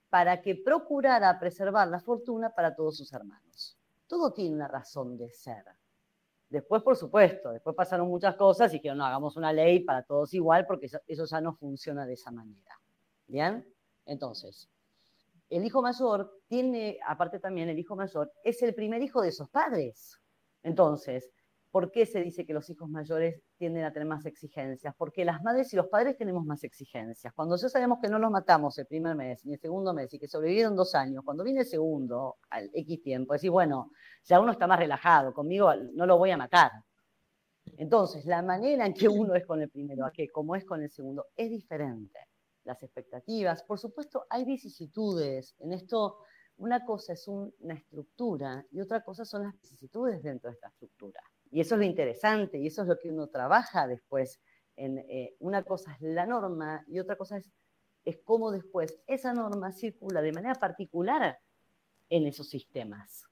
para 0.09 0.41
que 0.41 0.55
procurara 0.55 1.39
preservar 1.39 1.87
la 1.87 1.99
fortuna 1.99 2.51
para 2.51 2.75
todos 2.75 2.97
sus 2.97 3.11
hermanos 3.11 3.78
todo 4.09 4.33
tiene 4.33 4.55
una 4.55 4.67
razón 4.67 5.15
de 5.15 5.29
ser. 5.29 5.63
Después, 6.49 6.81
por 6.81 6.97
supuesto, 6.97 7.51
después 7.51 7.75
pasaron 7.75 8.07
muchas 8.09 8.35
cosas 8.35 8.73
y 8.73 8.81
que 8.81 8.93
no 8.93 9.05
hagamos 9.05 9.37
una 9.37 9.53
ley 9.53 9.81
para 9.81 10.01
todos 10.01 10.33
igual 10.33 10.65
porque 10.65 10.89
eso, 11.05 11.25
ya 11.25 11.39
no 11.39 11.53
funciona 11.53 12.07
de 12.07 12.13
esa 12.13 12.31
manera. 12.31 12.81
¿Bien? 13.27 13.71
Entonces, 14.05 14.67
el 15.47 15.63
hijo 15.63 15.83
mayor 15.83 16.41
tiene, 16.47 16.99
aparte 17.07 17.39
también 17.39 17.69
el 17.69 17.77
hijo 17.77 17.95
mayor, 17.95 18.33
es 18.43 18.63
el 18.63 18.73
primer 18.73 19.03
hijo 19.03 19.21
de 19.21 19.29
esos 19.29 19.47
padres. 19.49 20.19
Entonces, 20.63 21.29
¿Por 21.71 21.91
qué 21.91 22.07
se 22.07 22.21
dice 22.21 22.47
que 22.47 22.53
los 22.53 22.67
hijos 22.71 22.89
mayores 22.89 23.43
tienden 23.57 23.83
a 23.83 23.93
tener 23.93 24.07
más 24.07 24.25
exigencias? 24.25 24.95
Porque 24.97 25.23
las 25.23 25.43
madres 25.43 25.71
y 25.71 25.75
los 25.75 25.87
padres 25.87 26.17
tenemos 26.17 26.43
más 26.43 26.63
exigencias. 26.63 27.31
Cuando 27.33 27.57
ya 27.57 27.69
sabemos 27.69 27.99
que 28.01 28.09
no 28.09 28.17
los 28.17 28.31
matamos 28.31 28.77
el 28.79 28.87
primer 28.87 29.15
mes 29.15 29.45
ni 29.45 29.53
el 29.53 29.59
segundo 29.59 29.93
mes 29.93 30.11
y 30.13 30.19
que 30.19 30.27
sobrevivieron 30.27 30.75
dos 30.75 30.95
años, 30.95 31.23
cuando 31.23 31.43
viene 31.43 31.59
el 31.59 31.67
segundo, 31.67 32.37
al 32.49 32.71
X 32.73 33.03
tiempo, 33.03 33.33
decir, 33.33 33.51
bueno, 33.51 33.91
ya 34.23 34.39
uno 34.39 34.51
está 34.51 34.65
más 34.65 34.79
relajado, 34.79 35.31
conmigo 35.31 35.71
no 35.93 36.07
lo 36.07 36.17
voy 36.17 36.31
a 36.31 36.37
matar. 36.37 36.71
Entonces, 37.77 38.25
la 38.25 38.41
manera 38.41 38.87
en 38.87 38.93
que 38.95 39.07
uno 39.07 39.35
es 39.35 39.45
con 39.45 39.61
el 39.61 39.69
primero, 39.69 40.05
a 40.05 40.11
que 40.11 40.27
como 40.29 40.55
es 40.55 40.65
con 40.65 40.81
el 40.81 40.89
segundo, 40.89 41.27
es 41.35 41.51
diferente. 41.51 42.19
Las 42.63 42.81
expectativas, 42.81 43.63
por 43.63 43.77
supuesto, 43.77 44.25
hay 44.27 44.43
vicisitudes. 44.43 45.55
En 45.59 45.73
esto, 45.73 46.17
una 46.57 46.83
cosa 46.83 47.13
es 47.13 47.27
una 47.27 47.75
estructura 47.75 48.65
y 48.71 48.81
otra 48.81 49.03
cosa 49.03 49.23
son 49.23 49.43
las 49.43 49.53
vicisitudes 49.61 50.23
dentro 50.23 50.49
de 50.49 50.55
esta 50.55 50.67
estructura. 50.69 51.21
Y 51.51 51.61
eso 51.61 51.75
es 51.75 51.79
lo 51.79 51.85
interesante 51.85 52.57
y 52.59 52.67
eso 52.67 52.83
es 52.83 52.87
lo 52.87 52.97
que 52.97 53.09
uno 53.09 53.27
trabaja 53.27 53.87
después. 53.87 54.39
En, 54.75 54.99
eh, 54.99 55.35
una 55.39 55.63
cosa 55.63 55.93
es 55.93 56.01
la 56.01 56.25
norma 56.25 56.83
y 56.87 56.99
otra 56.99 57.15
cosa 57.15 57.37
es, 57.37 57.51
es 58.05 58.17
cómo 58.23 58.51
después 58.51 59.01
esa 59.07 59.33
norma 59.33 59.71
circula 59.71 60.21
de 60.21 60.31
manera 60.31 60.55
particular 60.55 61.39
en 62.09 62.27
esos 62.27 62.49
sistemas. 62.49 63.25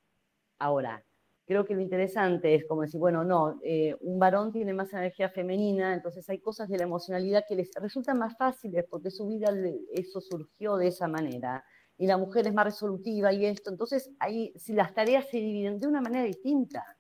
Ahora, 0.60 1.04
creo 1.46 1.66
que 1.66 1.76
lo 1.76 1.82
interesante 1.82 2.54
es 2.56 2.66
como 2.68 2.82
decir, 2.82 3.00
bueno, 3.00 3.24
no, 3.24 3.60
eh, 3.64 3.96
un 4.02 4.20
varón 4.20 4.52
tiene 4.52 4.74
más 4.74 4.92
energía 4.94 5.30
femenina, 5.30 5.94
entonces 5.94 6.30
hay 6.30 6.40
cosas 6.40 6.68
de 6.68 6.78
la 6.78 6.84
emocionalidad 6.84 7.46
que 7.48 7.56
les 7.56 7.72
resultan 7.76 8.20
más 8.20 8.36
fáciles 8.38 8.86
porque 8.90 9.12
su 9.12 9.28
vida 9.28 9.52
eso 9.94 10.20
surgió 10.20 10.76
de 10.76 10.88
esa 10.88 11.08
manera. 11.08 11.64
Y 11.98 12.06
la 12.06 12.18
mujer 12.18 12.46
es 12.48 12.54
más 12.54 12.66
resolutiva 12.66 13.34
y 13.34 13.46
esto. 13.46 13.72
Entonces, 13.72 14.12
ahí, 14.20 14.54
si 14.56 14.74
las 14.74 14.94
tareas 14.94 15.28
se 15.30 15.38
dividen 15.38 15.80
de 15.80 15.88
una 15.88 16.02
manera 16.02 16.26
distinta, 16.26 16.97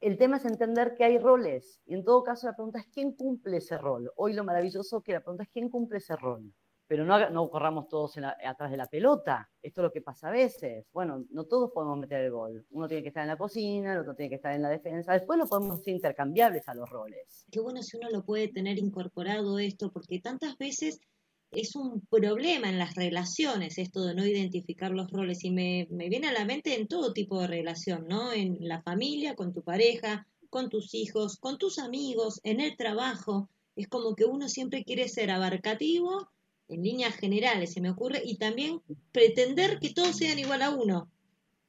el 0.00 0.16
tema 0.18 0.36
es 0.36 0.44
entender 0.44 0.94
que 0.96 1.04
hay 1.04 1.18
roles. 1.18 1.80
Y 1.86 1.94
en 1.94 2.04
todo 2.04 2.22
caso, 2.22 2.46
la 2.46 2.54
pregunta 2.54 2.78
es 2.78 2.86
quién 2.88 3.12
cumple 3.12 3.58
ese 3.58 3.78
rol. 3.78 4.10
Hoy 4.16 4.32
lo 4.34 4.44
maravilloso 4.44 5.02
que 5.02 5.12
la 5.12 5.20
pregunta 5.20 5.44
es 5.44 5.50
quién 5.50 5.68
cumple 5.68 5.98
ese 5.98 6.16
rol 6.16 6.52
pero 6.88 7.04
no, 7.04 7.50
corramos 7.50 7.86
todos 7.88 8.16
atrás 8.16 8.70
de 8.70 8.76
la 8.78 8.86
pelota. 8.86 9.48
Esto 9.62 9.82
es 9.82 9.84
lo 9.84 9.92
que 9.92 10.00
pasa 10.00 10.28
a 10.28 10.32
veces. 10.32 10.86
Bueno, 10.90 11.22
no 11.30 11.44
todos 11.44 11.70
podemos 11.70 11.98
meter 11.98 12.24
el 12.24 12.30
gol. 12.30 12.66
Uno 12.70 12.88
tiene 12.88 13.02
que 13.02 13.08
estar 13.08 13.22
en 13.22 13.28
la 13.28 13.36
cocina, 13.36 13.92
el 13.92 14.00
otro 14.00 14.14
tiene 14.14 14.30
que 14.30 14.36
estar 14.36 14.54
en 14.54 14.62
la 14.62 14.70
defensa. 14.70 15.12
Después 15.12 15.38
lo 15.38 15.46
podemos 15.46 15.82
ser 15.82 15.94
intercambiables 15.94 16.66
a 16.66 16.74
los 16.74 16.88
roles. 16.88 17.44
Qué 17.52 17.60
bueno 17.60 17.82
si 17.82 17.98
uno 17.98 18.08
lo 18.10 18.24
puede 18.24 18.48
tener 18.48 18.78
incorporado 18.78 19.58
esto, 19.58 19.92
porque 19.92 20.18
tantas 20.18 20.56
veces 20.56 21.02
es 21.50 21.76
un 21.76 22.00
problema 22.06 22.68
en 22.68 22.78
las 22.78 22.94
relaciones 22.94 23.78
esto 23.78 24.04
de 24.04 24.14
no 24.14 24.26
identificar 24.26 24.90
los 24.90 25.10
roles. 25.10 25.44
Y 25.44 25.50
me, 25.50 25.86
me 25.90 26.08
viene 26.08 26.28
a 26.28 26.32
la 26.32 26.44
mente 26.44 26.74
en 26.74 26.88
todo 26.88 27.12
tipo 27.12 27.40
de 27.40 27.46
relación, 27.46 28.06
¿no? 28.08 28.32
En 28.32 28.58
la 28.60 28.82
familia, 28.82 29.34
con 29.34 29.52
tu 29.52 29.62
pareja, 29.62 30.26
con 30.50 30.68
tus 30.68 30.94
hijos, 30.94 31.36
con 31.38 31.58
tus 31.58 31.78
amigos, 31.78 32.40
en 32.44 32.60
el 32.60 32.76
trabajo. 32.76 33.48
Es 33.76 33.88
como 33.88 34.14
que 34.14 34.24
uno 34.24 34.48
siempre 34.48 34.84
quiere 34.84 35.08
ser 35.08 35.30
abarcativo 35.30 36.28
en 36.68 36.82
líneas 36.82 37.14
generales, 37.16 37.72
se 37.72 37.80
me 37.80 37.90
ocurre, 37.90 38.20
y 38.24 38.36
también 38.36 38.82
pretender 39.12 39.78
que 39.78 39.94
todos 39.94 40.16
sean 40.16 40.38
igual 40.38 40.60
a 40.62 40.70
uno. 40.70 41.10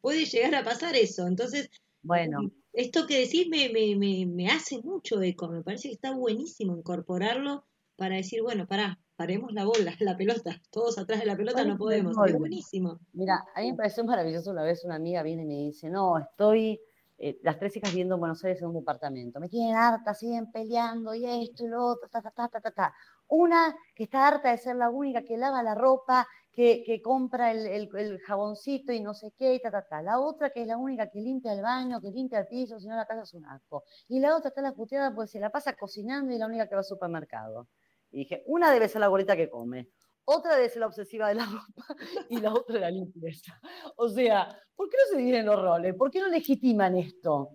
Puede 0.02 0.26
llegar 0.26 0.56
a 0.56 0.64
pasar 0.64 0.96
eso. 0.96 1.26
Entonces, 1.26 1.70
bueno. 2.02 2.52
esto 2.74 3.08
que 3.08 3.20
decís 3.20 3.48
me, 3.48 3.70
me, 3.70 3.96
me, 3.96 4.26
me 4.26 4.48
hace 4.48 4.80
mucho 4.82 5.22
eco, 5.22 5.48
me 5.48 5.64
parece 5.64 5.88
que 5.88 5.94
está 5.94 6.12
buenísimo 6.14 6.76
incorporarlo 6.78 7.64
para 7.96 8.16
decir, 8.16 8.42
bueno, 8.42 8.68
pará, 8.68 9.00
paremos 9.20 9.52
la 9.52 9.66
bola, 9.66 9.92
la 10.00 10.16
pelota, 10.16 10.62
todos 10.72 10.98
atrás 10.98 11.20
de 11.20 11.26
la 11.26 11.36
pelota 11.36 11.66
no 11.66 11.78
podemos, 11.78 12.16
es 12.26 12.38
buenísimo. 12.38 13.02
Mira, 13.12 13.46
a 13.54 13.60
mí 13.60 13.72
me 13.72 13.78
pareció 13.78 14.06
maravilloso 14.06 14.52
una 14.52 14.64
vez 14.64 14.86
una 14.86 14.96
amiga 14.96 15.24
viene 15.24 15.44
y 15.44 15.46
me 15.46 15.56
dice, 15.56 15.90
no, 15.90 16.18
estoy, 16.18 16.80
eh, 17.18 17.38
las 17.44 17.60
tres 17.60 17.76
hijas 17.76 17.92
viviendo 17.92 18.16
en 18.16 18.22
Buenos 18.22 18.42
Aires 18.46 18.62
en 18.62 18.70
un 18.70 18.76
departamento, 18.76 19.42
me 19.42 19.50
tienen 19.50 19.76
harta, 19.76 20.14
siguen 20.14 20.50
peleando 20.54 21.14
y 21.14 21.26
esto 21.26 21.66
y 21.66 21.68
lo 21.68 21.86
otro, 21.86 22.08
ta, 22.08 22.22
ta, 22.22 22.32
ta, 22.32 22.48
ta, 22.48 22.62
ta, 22.62 22.72
ta. 22.72 22.94
Una 23.28 23.76
que 23.94 24.06
está 24.06 24.26
harta 24.26 24.52
de 24.52 24.58
ser 24.58 24.78
la 24.78 24.90
única 24.90 25.22
que 25.24 25.36
lava 25.36 25.62
la 25.64 25.76
ropa, 25.76 26.26
que, 26.54 27.02
compra 27.04 27.52
el, 27.52 28.20
jaboncito 28.26 28.94
y 28.94 29.02
no 29.02 29.14
sé 29.14 29.34
qué, 29.38 29.54
y 29.54 29.62
ta, 29.62 29.70
ta, 29.70 29.82
ta. 29.82 30.02
La 30.02 30.20
otra 30.20 30.50
que 30.50 30.62
es 30.62 30.68
la 30.68 30.78
única 30.78 31.10
que 31.10 31.20
limpia 31.20 31.52
el 31.52 31.62
baño, 31.62 32.00
que 32.00 32.10
limpia 32.10 32.40
el 32.40 32.48
piso, 32.48 32.80
si 32.80 32.88
no 32.88 32.96
la 32.96 33.06
casa 33.06 33.24
es 33.24 33.34
un 33.34 33.46
asco. 33.46 33.84
Y 34.08 34.22
la 34.22 34.36
otra 34.36 34.48
está 34.48 34.62
la 34.62 34.72
puteada 34.72 35.14
porque 35.14 35.28
se 35.28 35.40
la 35.42 35.50
pasa 35.50 35.74
cocinando 35.74 36.32
y 36.32 36.36
es 36.36 36.40
la 36.40 36.48
única 36.48 36.68
que 36.68 36.76
va 36.76 36.80
al 36.80 36.86
supermercado. 36.86 37.68
Y 38.12 38.20
dije, 38.20 38.44
una 38.48 38.72
debe 38.72 38.88
ser 38.88 39.02
la 39.02 39.08
gorita 39.08 39.36
que 39.36 39.50
come, 39.50 39.90
otra 40.32 40.56
debe 40.56 40.70
ser 40.70 40.82
la 40.82 40.88
obsesiva 40.88 41.28
de 41.28 41.36
la 41.36 41.46
ropa 41.46 41.96
y 42.30 42.40
la 42.40 42.54
otra 42.54 42.80
la 42.80 42.92
limpieza. 42.92 43.60
O 43.96 44.08
sea, 44.08 44.48
¿por 44.76 44.88
qué 44.88 44.98
no 44.98 45.12
se 45.12 45.18
dividen 45.18 45.48
los 45.48 45.60
roles? 45.60 45.96
¿Por 45.96 46.12
qué 46.12 46.20
no 46.20 46.28
legitiman 46.28 46.96
esto? 46.96 47.50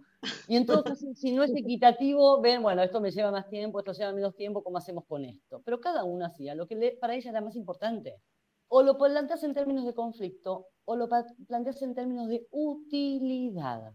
Y 0.48 0.56
entonces, 0.56 1.18
si 1.18 1.32
no 1.32 1.44
es 1.44 1.54
equitativo, 1.54 2.40
ven, 2.40 2.62
bueno, 2.62 2.82
esto 2.82 3.00
me 3.00 3.10
lleva 3.10 3.30
más 3.30 3.48
tiempo, 3.48 3.78
esto 3.78 3.92
lleva 3.92 4.12
menos 4.12 4.34
tiempo, 4.34 4.64
¿cómo 4.64 4.78
hacemos 4.78 5.04
con 5.06 5.24
esto? 5.24 5.62
Pero 5.64 5.80
cada 5.80 6.02
uno 6.02 6.24
hacía 6.24 6.54
lo 6.54 6.66
que 6.66 6.96
para 7.00 7.14
ella 7.14 7.30
era 7.30 7.40
más 7.40 7.56
importante. 7.56 8.20
O 8.68 8.82
lo 8.82 8.98
planteas 8.98 9.44
en 9.44 9.54
términos 9.54 9.84
de 9.84 9.94
conflicto, 9.94 10.66
o 10.84 10.96
lo 10.96 11.08
planteas 11.46 11.80
en 11.82 11.94
términos 11.94 12.28
de 12.28 12.46
utilidad. 12.50 13.94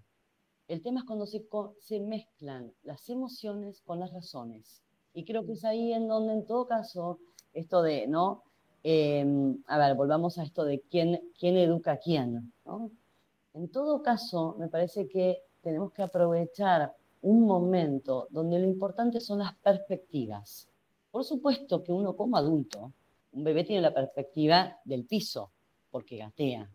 El 0.68 0.82
tema 0.82 1.01
es 1.01 1.06
cuando 1.06 1.25
se, 1.25 1.46
se 1.80 2.00
mezclan 2.00 2.74
las 2.84 3.10
emociones 3.10 3.82
con 3.82 4.00
las 4.00 4.13
razones. 4.13 4.84
Y 5.13 5.25
creo 5.25 5.46
que 5.46 5.54
es 5.54 5.66
ahí 5.66 5.94
en 5.94 6.08
donde, 6.08 6.34
en 6.34 6.46
todo 6.46 6.68
caso, 6.68 7.20
esto 7.54 7.82
de, 7.82 8.08
¿no? 8.08 8.44
Em, 8.84 9.62
a 9.68 9.78
ver, 9.78 9.96
volvamos 9.96 10.38
a 10.38 10.44
esto 10.44 10.63
de 10.63 10.82
quién, 10.82 11.20
quién 11.38 11.58
educa 11.58 11.94
a 11.94 11.98
quién, 11.98 12.54
¿no? 12.66 12.92
En 13.54 13.70
todo 13.70 14.01
caso, 14.01 14.56
me 14.58 14.70
parece 14.70 15.08
que 15.08 15.44
tenemos 15.62 15.92
que 15.92 16.04
aprovechar 16.04 16.94
un 17.22 17.46
momento 17.46 18.28
donde 18.30 18.60
lo 18.60 18.66
importante 18.66 19.20
son 19.20 19.39
las 19.39 19.56
perspectivas. 19.56 20.70
Por 21.12 21.24
supuesto 21.25 21.84
que 21.84 21.92
uno 21.92 22.16
como 22.16 22.38
adulto, 22.38 22.94
un 23.34 23.44
bebé 23.44 23.63
tiene 23.63 23.82
la 23.82 23.94
perspectiva 23.94 24.80
del 24.86 25.06
piso, 25.06 25.51
porque 25.92 26.18
gatea. 26.18 26.70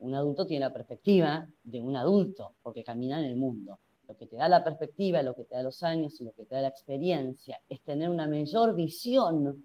Un 0.00 0.14
adulto 0.14 0.46
tiene 0.46 0.66
la 0.66 0.72
perspectiva 0.72 1.48
de 1.64 1.80
un 1.80 1.96
adulto, 1.96 2.54
porque 2.62 2.84
camina 2.84 3.18
en 3.18 3.24
el 3.24 3.36
mundo. 3.36 3.80
Lo 4.08 4.16
que 4.16 4.26
te 4.26 4.36
da 4.36 4.48
la 4.48 4.64
perspectiva, 4.64 5.22
lo 5.22 5.34
que 5.34 5.44
te 5.44 5.54
da 5.54 5.62
los 5.62 5.82
años 5.82 6.20
y 6.20 6.24
lo 6.24 6.32
que 6.32 6.44
te 6.44 6.54
da 6.54 6.62
la 6.62 6.68
experiencia 6.68 7.60
es 7.68 7.82
tener 7.82 8.08
una 8.08 8.26
mayor 8.26 8.74
visión 8.74 9.64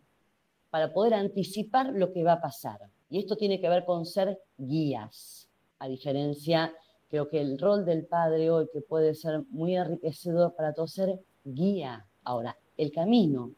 para 0.69 0.91
poder 0.91 1.13
anticipar 1.13 1.93
lo 1.93 2.11
que 2.11 2.23
va 2.23 2.33
a 2.33 2.41
pasar. 2.41 2.79
Y 3.09 3.19
esto 3.19 3.37
tiene 3.37 3.59
que 3.59 3.69
ver 3.69 3.85
con 3.85 4.05
ser 4.05 4.39
guías, 4.57 5.49
a 5.79 5.87
diferencia 5.87 6.73
Creo 7.13 7.29
que 7.29 7.39
el 7.39 7.59
rol 7.59 7.85
del 7.85 8.07
padre 8.07 8.49
hoy, 8.49 8.67
que 8.73 8.81
puede 8.81 9.13
ser 9.13 9.43
muy 9.51 9.75
enriquecedor 9.75 10.55
para 10.55 10.73
todos, 10.73 10.93
ser 10.93 11.19
guía. 11.43 12.07
Ahora, 12.23 12.57
el 12.75 12.91
camino 12.91 13.53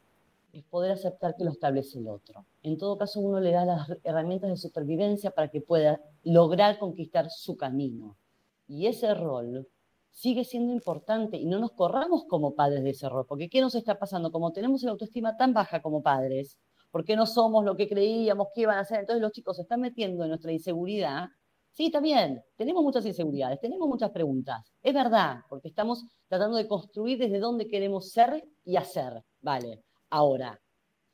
es 0.51 0.65
poder 0.65 0.91
aceptar 0.91 1.37
que 1.37 1.45
lo 1.45 1.51
establece 1.51 1.99
el 1.99 2.09
otro. 2.09 2.45
En 2.63 2.77
todo 2.77 2.97
caso, 2.97 3.21
uno 3.21 3.39
le 3.39 3.53
da 3.53 3.63
las 3.63 3.87
herramientas 4.03 4.49
de 4.49 4.57
supervivencia 4.57 5.31
para 5.31 5.47
que 5.47 5.61
pueda 5.61 6.01
lograr 6.23 6.79
conquistar 6.79 7.29
su 7.29 7.55
camino. 7.55 8.17
Y 8.67 8.87
ese 8.87 9.13
rol 9.13 9.65
sigue 10.15 10.45
siendo 10.45 10.74
importante 10.74 11.38
y 11.38 11.45
no 11.45 11.60
nos 11.60 11.74
corramos 11.74 12.25
como 12.25 12.55
padres 12.55 12.84
de 12.84 12.91
ese 12.91 13.10
rol, 13.10 13.25
porque 13.27 13.50
¿qué 13.50 13.62
nos 13.62 13.75
está 13.75 14.00
pasando? 14.00 14.31
Como 14.31 14.53
tenemos 14.53 14.81
la 14.84 14.91
autoestima 14.91 15.38
tan 15.38 15.53
baja 15.53 15.81
como 15.81 16.01
padres, 16.01 16.57
¿por 16.89 17.03
qué 17.03 17.15
no 17.15 17.25
somos 17.25 17.65
lo 17.65 17.75
que 17.75 17.88
creíamos 17.88 18.48
que 18.55 18.62
iban 18.62 18.77
a 18.79 18.86
ser? 18.86 19.01
Entonces 19.01 19.22
los 19.22 19.31
chicos 19.34 19.57
se 19.57 19.63
están 19.63 19.81
metiendo 19.81 20.24
en 20.24 20.29
nuestra 20.29 20.51
inseguridad 20.51 21.29
Sí, 21.75 21.91
también, 21.91 22.41
tenemos 22.55 22.81
muchas 22.86 23.05
inseguridades, 23.05 23.60
tenemos 23.60 23.89
muchas 23.89 24.10
preguntas. 24.12 24.72
Es 24.81 24.93
verdad, 24.93 25.41
porque 25.50 25.67
estamos 25.67 26.05
tratando 26.29 26.55
de 26.55 26.69
construir 26.69 27.17
desde 27.17 27.38
dónde 27.38 27.67
queremos 27.67 28.12
ser 28.12 28.48
y 28.63 28.77
hacer. 28.77 29.22
Vale, 29.41 29.84
ahora, 30.10 30.62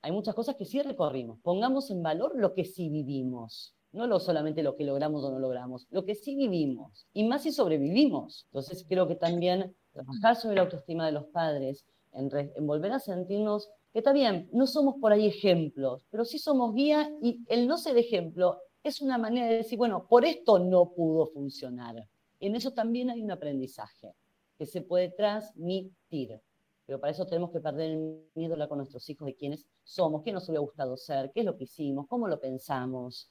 hay 0.03 0.11
muchas 0.11 0.35
cosas 0.35 0.55
que 0.55 0.65
sí 0.65 0.79
recorrimos. 0.83 1.39
Pongamos 1.41 1.89
en 1.89 2.03
valor 2.03 2.33
lo 2.35 2.53
que 2.53 2.65
sí 2.65 2.89
vivimos. 2.89 3.75
No 3.91 4.07
lo 4.07 4.19
solamente 4.19 4.63
lo 4.63 4.75
que 4.75 4.85
logramos 4.85 5.23
o 5.23 5.31
no 5.31 5.39
logramos, 5.39 5.87
lo 5.89 6.05
que 6.05 6.15
sí 6.15 6.35
vivimos. 6.35 7.07
Y 7.13 7.23
más 7.23 7.43
si 7.43 7.51
sobrevivimos. 7.51 8.45
Entonces 8.45 8.85
creo 8.87 9.07
que 9.07 9.15
también 9.15 9.75
trabajar 9.91 10.35
sobre 10.35 10.55
la 10.55 10.61
autoestima 10.61 11.05
de 11.05 11.11
los 11.11 11.25
padres, 11.25 11.85
en, 12.13 12.29
volver 12.65 12.91
a 12.91 12.99
sentirnos 12.99 13.69
que 13.91 13.99
está 13.99 14.13
bien, 14.13 14.49
no 14.53 14.67
somos 14.67 14.95
por 15.01 15.11
ahí 15.11 15.27
ejemplos, 15.27 16.05
pero 16.09 16.23
sí 16.23 16.39
somos 16.39 16.73
guía 16.73 17.11
y 17.21 17.43
el 17.49 17.67
no 17.67 17.77
ser 17.77 17.97
ejemplo 17.97 18.57
es 18.83 19.01
una 19.01 19.17
manera 19.17 19.47
de 19.47 19.57
decir, 19.57 19.77
bueno, 19.77 20.07
por 20.07 20.25
esto 20.25 20.59
no 20.59 20.91
pudo 20.93 21.27
funcionar. 21.27 22.07
En 22.39 22.55
eso 22.55 22.71
también 22.71 23.09
hay 23.09 23.21
un 23.21 23.31
aprendizaje 23.31 24.13
que 24.57 24.65
se 24.65 24.81
puede 24.81 25.09
transmitir. 25.09 26.41
Pero 26.85 26.99
para 26.99 27.11
eso 27.11 27.25
tenemos 27.25 27.51
que 27.51 27.59
perder 27.59 27.91
el 27.91 28.25
miedo 28.35 28.55
con 28.67 28.79
nuestros 28.79 29.07
hijos 29.09 29.25
de 29.25 29.35
quiénes 29.35 29.67
somos, 29.83 30.23
qué 30.23 30.31
nos 30.31 30.47
hubiera 30.49 30.61
gustado 30.61 30.97
ser, 30.97 31.31
qué 31.33 31.41
es 31.41 31.45
lo 31.45 31.55
que 31.55 31.65
hicimos, 31.65 32.07
cómo 32.07 32.27
lo 32.27 32.39
pensamos. 32.39 33.29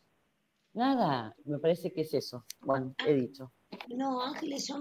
Nada, 0.73 1.35
me 1.45 1.59
parece 1.59 1.93
que 1.93 2.03
es 2.03 2.15
eso. 2.15 2.45
Bueno, 2.61 2.95
he 3.07 3.15
dicho. 3.15 3.53
No, 3.89 4.23
Ángeles, 4.23 4.67
yo 4.67 4.77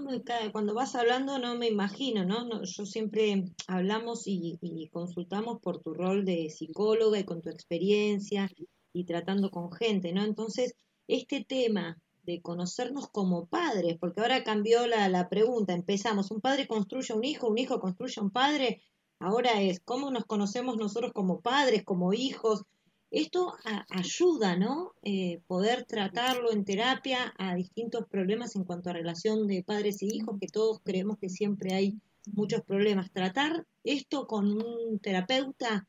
cuando 0.52 0.74
vas 0.74 0.94
hablando 0.94 1.38
no 1.38 1.56
me 1.56 1.68
imagino, 1.68 2.24
¿no? 2.24 2.62
yo 2.62 2.86
siempre 2.86 3.44
hablamos 3.68 4.26
y, 4.26 4.58
y, 4.60 4.88
consultamos 4.88 5.60
por 5.60 5.80
tu 5.80 5.94
rol 5.94 6.24
de 6.24 6.50
psicóloga 6.50 7.18
y 7.18 7.24
con 7.24 7.40
tu 7.40 7.50
experiencia 7.50 8.50
y 8.92 9.04
tratando 9.04 9.50
con 9.50 9.72
gente, 9.72 10.12
¿no? 10.12 10.24
Entonces, 10.24 10.74
este 11.06 11.44
tema 11.44 11.98
de 12.24 12.40
conocernos 12.40 13.08
como 13.08 13.46
padres, 13.46 13.96
porque 13.98 14.20
ahora 14.20 14.44
cambió 14.44 14.86
la, 14.86 15.08
la 15.08 15.28
pregunta, 15.28 15.72
empezamos, 15.72 16.30
un 16.30 16.40
padre 16.40 16.66
construye 16.66 17.14
un 17.14 17.24
hijo, 17.24 17.48
un 17.48 17.58
hijo 17.58 17.80
construye 17.80 18.20
un 18.20 18.30
padre, 18.30 18.82
ahora 19.18 19.60
es 19.62 19.80
cómo 19.80 20.10
nos 20.10 20.24
conocemos 20.24 20.76
nosotros 20.76 21.12
como 21.12 21.40
padres, 21.40 21.84
como 21.84 22.12
hijos. 22.12 22.64
Esto 23.10 23.54
ayuda, 23.88 24.56
¿no? 24.56 24.92
Eh, 25.02 25.40
poder 25.48 25.84
tratarlo 25.84 26.52
en 26.52 26.64
terapia 26.64 27.34
a 27.38 27.56
distintos 27.56 28.06
problemas 28.06 28.54
en 28.54 28.62
cuanto 28.62 28.90
a 28.90 28.92
relación 28.92 29.48
de 29.48 29.64
padres 29.64 30.00
y 30.02 30.14
hijos, 30.14 30.38
que 30.40 30.46
todos 30.46 30.80
creemos 30.84 31.18
que 31.18 31.28
siempre 31.28 31.74
hay 31.74 31.98
muchos 32.32 32.62
problemas. 32.62 33.10
Tratar 33.10 33.66
esto 33.82 34.28
con 34.28 34.52
un 34.52 35.00
terapeuta 35.00 35.88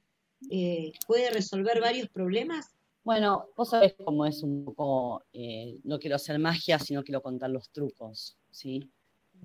eh, 0.49 0.93
puede 1.05 1.29
resolver 1.29 1.79
varios 1.79 2.09
problemas. 2.09 2.73
Bueno, 3.03 3.45
vos 3.55 3.69
sabés 3.69 3.93
cómo 4.03 4.25
es 4.25 4.41
un 4.41 4.65
poco, 4.65 5.23
eh, 5.33 5.77
no 5.83 5.99
quiero 5.99 6.15
hacer 6.15 6.39
magia, 6.39 6.79
sino 6.79 7.03
quiero 7.03 7.21
contar 7.21 7.51
los 7.51 7.69
trucos, 7.69 8.35
¿sí? 8.49 8.89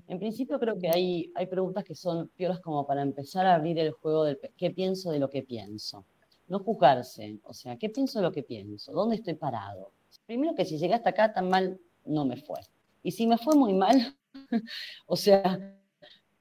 En 0.09 0.19
principio 0.19 0.59
creo 0.59 0.79
que 0.79 0.89
hay, 0.89 1.31
hay 1.35 1.47
preguntas 1.47 1.85
que 1.85 1.95
son 1.95 2.29
piolas 2.37 2.61
como 2.61 2.87
para 2.87 3.03
empezar 3.03 3.47
a 3.47 3.55
abrir 3.55 3.79
el 3.79 3.93
juego 3.93 4.25
del 4.25 4.39
qué 4.57 4.71
pienso 4.71 5.11
de 5.11 5.19
lo 5.19 5.29
que 5.29 5.43
pienso. 5.43 6.05
No 6.49 6.61
juzgarse, 6.61 7.41
o 7.43 7.53
sea, 7.53 7.77
¿qué 7.77 7.91
pienso 7.91 8.19
de 8.19 8.25
lo 8.25 8.33
que 8.33 8.43
pienso? 8.43 8.93
¿Dónde 8.93 9.17
estoy 9.17 9.35
parado? 9.35 9.93
Primero 10.27 10.55
que 10.55 10.65
si 10.65 10.79
llegué 10.79 10.95
hasta 10.95 11.11
acá 11.11 11.33
tan 11.33 11.49
mal, 11.49 11.81
no 12.05 12.25
me 12.25 12.37
fue. 12.37 12.61
Y 13.03 13.11
si 13.13 13.27
me 13.27 13.39
fue 13.39 13.57
muy 13.57 13.75
mal, 13.75 14.17
o 15.07 15.17
sea, 15.17 15.77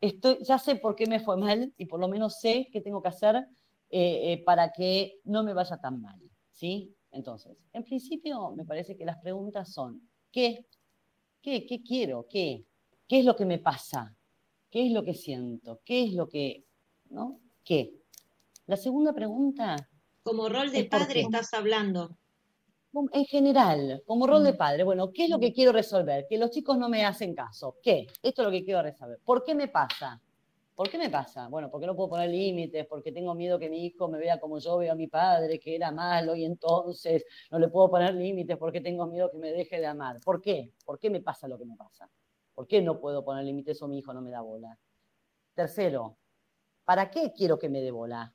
estoy, 0.01 0.37
ya 0.43 0.59
sé 0.59 0.75
por 0.75 0.95
qué 0.95 1.07
me 1.07 1.19
fue 1.19 1.37
mal 1.37 1.73
y 1.77 1.85
por 1.85 1.99
lo 1.99 2.07
menos 2.07 2.39
sé 2.39 2.69
qué 2.71 2.81
tengo 2.81 3.01
que 3.01 3.09
hacer 3.09 3.35
eh, 3.35 3.47
eh, 4.33 4.43
para 4.45 4.71
que 4.71 5.19
no 5.23 5.43
me 5.43 5.53
vaya 5.53 5.77
tan 5.77 6.01
mal, 6.01 6.19
¿sí? 6.51 6.95
Entonces, 7.11 7.57
en 7.73 7.83
principio 7.83 8.51
me 8.51 8.65
parece 8.65 8.95
que 8.95 9.05
las 9.05 9.17
preguntas 9.17 9.71
son, 9.71 10.01
¿qué? 10.31 10.65
¿Qué? 11.41 11.65
¿Qué 11.65 11.81
quiero? 11.81 12.27
¿Qué? 12.29 12.65
¿Qué 13.07 13.19
es 13.19 13.25
lo 13.25 13.35
que 13.35 13.45
me 13.45 13.59
pasa? 13.59 14.15
¿Qué 14.69 14.87
es 14.87 14.91
lo 14.91 15.03
que 15.03 15.13
siento? 15.13 15.79
¿Qué 15.85 16.03
es 16.03 16.13
lo 16.13 16.27
que... 16.27 16.65
¿No? 17.09 17.39
¿Qué? 17.63 17.93
La 18.65 18.77
segunda 18.77 19.13
pregunta... 19.13 19.75
Como 20.25 20.49
rol 20.49 20.71
de 20.71 20.85
padre 20.85 21.21
estás 21.21 21.53
hablando. 21.53 22.17
En 23.11 23.25
general, 23.25 24.01
como 24.07 24.25
rol 24.25 24.43
de 24.43 24.53
mm. 24.53 24.57
padre, 24.57 24.83
bueno, 24.83 25.11
¿qué 25.13 25.25
es 25.25 25.29
lo 25.29 25.37
que 25.37 25.53
quiero 25.53 25.71
resolver? 25.71 26.25
Que 26.27 26.39
los 26.39 26.49
chicos 26.49 26.79
no 26.79 26.89
me 26.89 27.05
hacen 27.05 27.35
caso. 27.35 27.77
¿Qué? 27.83 28.07
Esto 28.23 28.41
es 28.41 28.45
lo 28.45 28.51
que 28.51 28.65
quiero 28.65 28.81
resolver. 28.81 29.19
¿Por 29.23 29.43
qué 29.43 29.53
me 29.53 29.67
pasa? 29.67 30.19
¿Por 30.73 30.89
qué 30.89 30.97
me 30.97 31.11
pasa? 31.11 31.47
Bueno, 31.47 31.69
porque 31.69 31.85
no 31.85 31.95
puedo 31.95 32.09
poner 32.09 32.31
límites, 32.31 32.87
porque 32.87 33.11
tengo 33.11 33.35
miedo 33.35 33.59
que 33.59 33.69
mi 33.69 33.85
hijo 33.85 34.07
me 34.07 34.17
vea 34.17 34.39
como 34.39 34.57
yo 34.57 34.77
veo 34.77 34.93
a 34.93 34.95
mi 34.95 35.05
padre, 35.05 35.59
que 35.59 35.75
era 35.75 35.91
malo, 35.91 36.35
y 36.35 36.43
entonces 36.43 37.23
no 37.51 37.59
le 37.59 37.67
puedo 37.67 37.91
poner 37.91 38.15
límites 38.15 38.57
porque 38.57 38.81
tengo 38.81 39.05
miedo 39.05 39.29
que 39.29 39.37
me 39.37 39.51
deje 39.51 39.79
de 39.79 39.85
amar. 39.85 40.21
¿Por 40.25 40.41
qué? 40.41 40.73
¿Por 40.83 40.97
qué 40.97 41.11
me 41.11 41.21
pasa 41.21 41.47
lo 41.47 41.59
que 41.59 41.65
me 41.65 41.75
pasa? 41.75 42.09
¿Por 42.55 42.65
qué 42.65 42.81
no 42.81 42.99
puedo 42.99 43.23
poner 43.23 43.45
límites 43.45 43.79
o 43.83 43.87
mi 43.87 43.99
hijo 43.99 44.11
no 44.11 44.23
me 44.23 44.31
da 44.31 44.41
bola? 44.41 44.75
Tercero, 45.53 46.17
¿para 46.83 47.11
qué 47.11 47.31
quiero 47.31 47.59
que 47.59 47.69
me 47.69 47.81
dé 47.81 47.91
bola? 47.91 48.34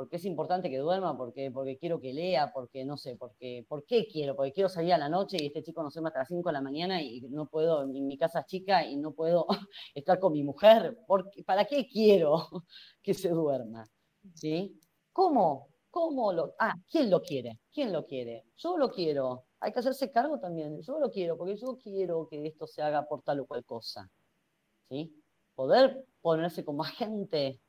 Porque 0.00 0.16
es 0.16 0.24
importante 0.24 0.70
que 0.70 0.78
duerma, 0.78 1.14
porque, 1.14 1.50
porque 1.50 1.76
quiero 1.76 2.00
que 2.00 2.14
lea, 2.14 2.50
porque 2.54 2.86
no 2.86 2.96
sé, 2.96 3.16
porque, 3.16 3.66
¿por 3.68 3.84
qué 3.84 4.08
quiero? 4.10 4.34
Porque 4.34 4.50
quiero 4.50 4.70
salir 4.70 4.94
a 4.94 4.96
la 4.96 5.10
noche 5.10 5.36
y 5.38 5.48
este 5.48 5.62
chico 5.62 5.82
no 5.82 5.90
se 5.90 6.00
hasta 6.02 6.20
las 6.20 6.28
5 6.28 6.48
de 6.48 6.52
la 6.54 6.62
mañana 6.62 7.02
y 7.02 7.20
no 7.28 7.44
puedo, 7.50 7.82
en 7.82 8.06
mi 8.06 8.16
casa 8.16 8.40
es 8.40 8.46
chica 8.46 8.82
y 8.82 8.96
no 8.96 9.12
puedo 9.12 9.46
estar 9.94 10.18
con 10.18 10.32
mi 10.32 10.42
mujer. 10.42 10.96
¿Para 11.44 11.66
qué 11.66 11.86
quiero 11.86 12.48
que 13.02 13.12
se 13.12 13.28
duerma? 13.28 13.86
¿Sí? 14.32 14.80
¿Cómo? 15.12 15.68
¿Cómo 15.90 16.32
lo? 16.32 16.54
Ah, 16.58 16.72
¿quién 16.90 17.10
lo 17.10 17.20
quiere? 17.20 17.58
¿Quién 17.70 17.92
lo 17.92 18.06
quiere? 18.06 18.46
Yo 18.56 18.78
lo 18.78 18.90
quiero. 18.90 19.44
Hay 19.60 19.70
que 19.70 19.80
hacerse 19.80 20.10
cargo 20.10 20.40
también. 20.40 20.80
Yo 20.80 20.98
lo 20.98 21.10
quiero, 21.10 21.36
porque 21.36 21.56
yo 21.58 21.76
quiero 21.76 22.26
que 22.26 22.46
esto 22.46 22.66
se 22.66 22.80
haga 22.80 23.06
por 23.06 23.20
tal 23.20 23.40
o 23.40 23.46
cual 23.46 23.66
cosa. 23.66 24.10
¿Sí? 24.88 25.12
Poder 25.54 26.06
ponerse 26.22 26.64
como 26.64 26.84
agente 26.84 27.60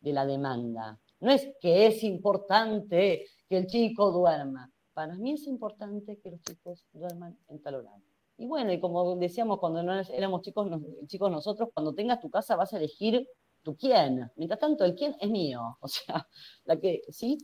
de 0.00 0.12
la 0.12 0.26
demanda. 0.26 1.00
No 1.20 1.32
es 1.32 1.48
que 1.60 1.86
es 1.86 2.02
importante 2.04 3.26
que 3.48 3.58
el 3.58 3.66
chico 3.66 4.10
duerma. 4.12 4.72
Para 4.94 5.16
mí 5.16 5.32
es 5.32 5.46
importante 5.46 6.18
que 6.18 6.30
los 6.30 6.42
chicos 6.42 6.86
duerman 6.92 7.38
en 7.48 7.60
tal 7.62 7.76
horario. 7.76 8.04
Y 8.36 8.46
bueno, 8.46 8.72
y 8.72 8.78
como 8.78 9.16
decíamos 9.16 9.58
cuando 9.58 9.82
no 9.82 9.98
éramos 9.98 10.42
chicos, 10.42 10.70
chicos 11.06 11.30
nosotros, 11.30 11.70
cuando 11.74 11.92
tengas 11.92 12.20
tu 12.20 12.30
casa 12.30 12.54
vas 12.54 12.72
a 12.72 12.76
elegir 12.78 13.28
tu 13.62 13.76
quién. 13.76 14.30
Mientras 14.36 14.60
tanto, 14.60 14.84
el 14.84 14.94
quién 14.94 15.16
es 15.20 15.30
mío. 15.30 15.76
O 15.80 15.88
sea, 15.88 16.26
la 16.64 16.78
que, 16.78 17.02
¿sí? 17.08 17.36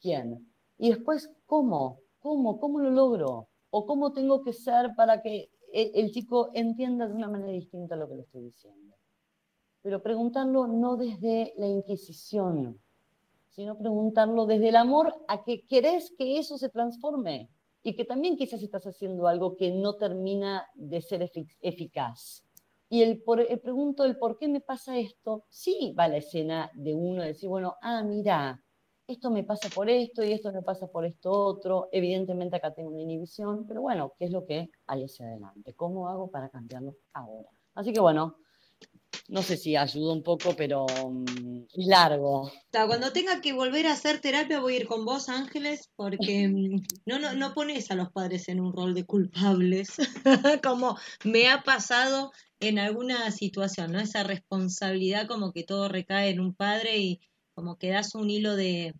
¿Quién? 0.00 0.52
Y 0.78 0.90
después, 0.90 1.30
¿cómo? 1.46 2.00
¿Cómo? 2.20 2.60
¿Cómo 2.60 2.78
lo 2.78 2.90
logro? 2.90 3.48
¿O 3.70 3.84
cómo 3.84 4.12
tengo 4.12 4.42
que 4.42 4.52
ser 4.52 4.94
para 4.96 5.20
que 5.22 5.50
el, 5.72 6.10
chico 6.12 6.50
entienda 6.54 7.06
de 7.06 7.14
una 7.14 7.28
manera 7.28 7.52
distinta 7.52 7.96
lo 7.96 8.08
que 8.08 8.14
le 8.14 8.22
estoy 8.22 8.42
diciendo? 8.42 8.96
Pero 9.82 10.02
preguntarlo 10.02 10.66
no 10.66 10.96
desde 10.96 11.52
la 11.56 11.66
inquisición, 11.66 12.80
sino 13.58 13.76
preguntarlo 13.76 14.46
desde 14.46 14.68
el 14.68 14.76
amor 14.76 15.12
a 15.26 15.42
que 15.42 15.66
querés 15.66 16.14
que 16.16 16.38
eso 16.38 16.56
se 16.58 16.68
transforme 16.68 17.50
y 17.82 17.96
que 17.96 18.04
también 18.04 18.36
quizás 18.36 18.62
estás 18.62 18.86
haciendo 18.86 19.26
algo 19.26 19.56
que 19.56 19.72
no 19.72 19.96
termina 19.96 20.68
de 20.76 21.02
ser 21.02 21.28
eficaz. 21.60 22.44
Y 22.88 23.02
el, 23.02 23.20
por, 23.20 23.40
el 23.40 23.58
pregunto 23.58 24.04
el 24.04 24.16
por 24.16 24.38
qué 24.38 24.46
me 24.46 24.60
pasa 24.60 24.96
esto, 24.96 25.44
sí 25.48 25.92
va 25.98 26.06
la 26.06 26.18
escena 26.18 26.70
de 26.72 26.94
uno 26.94 27.24
decir, 27.24 27.48
bueno, 27.48 27.74
ah, 27.82 28.04
mira, 28.04 28.62
esto 29.08 29.28
me 29.28 29.42
pasa 29.42 29.68
por 29.74 29.90
esto 29.90 30.22
y 30.22 30.30
esto 30.30 30.52
me 30.52 30.62
pasa 30.62 30.86
por 30.86 31.04
esto 31.04 31.32
otro. 31.32 31.88
Evidentemente 31.90 32.54
acá 32.54 32.72
tengo 32.72 32.90
una 32.90 33.00
inhibición, 33.00 33.66
pero 33.66 33.82
bueno, 33.82 34.12
¿qué 34.20 34.26
es 34.26 34.30
lo 34.30 34.46
que 34.46 34.70
hay 34.86 35.02
hacia 35.02 35.26
adelante? 35.26 35.74
¿Cómo 35.74 36.08
hago 36.08 36.30
para 36.30 36.48
cambiarlo 36.48 36.94
ahora? 37.12 37.50
Así 37.74 37.92
que 37.92 37.98
bueno, 37.98 38.36
no 39.28 39.42
sé 39.42 39.56
si 39.56 39.76
ayuda 39.76 40.12
un 40.12 40.22
poco, 40.22 40.54
pero 40.56 40.86
es 40.88 41.86
largo. 41.86 42.50
Cuando 42.70 43.12
tenga 43.12 43.40
que 43.40 43.52
volver 43.52 43.86
a 43.86 43.92
hacer 43.92 44.20
terapia 44.20 44.60
voy 44.60 44.74
a 44.74 44.76
ir 44.78 44.86
con 44.86 45.04
vos, 45.04 45.28
Ángeles, 45.28 45.90
porque 45.96 46.48
mm, 46.48 46.82
no, 47.06 47.18
no, 47.18 47.34
no 47.34 47.54
pones 47.54 47.90
a 47.90 47.94
los 47.94 48.10
padres 48.10 48.48
en 48.48 48.60
un 48.60 48.72
rol 48.72 48.94
de 48.94 49.04
culpables, 49.04 49.96
como 50.64 50.98
me 51.24 51.48
ha 51.48 51.62
pasado 51.62 52.32
en 52.60 52.78
alguna 52.78 53.30
situación, 53.30 53.92
¿no? 53.92 54.00
Esa 54.00 54.24
responsabilidad 54.24 55.28
como 55.28 55.52
que 55.52 55.62
todo 55.62 55.88
recae 55.88 56.30
en 56.30 56.40
un 56.40 56.54
padre 56.54 56.98
y 56.98 57.20
como 57.54 57.76
que 57.76 57.90
das 57.90 58.14
un 58.14 58.30
hilo 58.30 58.56
de, 58.56 58.94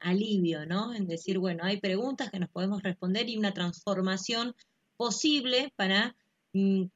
alivio, 0.00 0.64
¿no? 0.64 0.94
En 0.94 1.06
decir, 1.06 1.38
bueno, 1.38 1.64
hay 1.64 1.80
preguntas 1.80 2.30
que 2.30 2.38
nos 2.38 2.48
podemos 2.48 2.82
responder 2.82 3.28
y 3.28 3.36
una 3.36 3.52
transformación 3.52 4.54
posible 4.96 5.72
para 5.76 6.16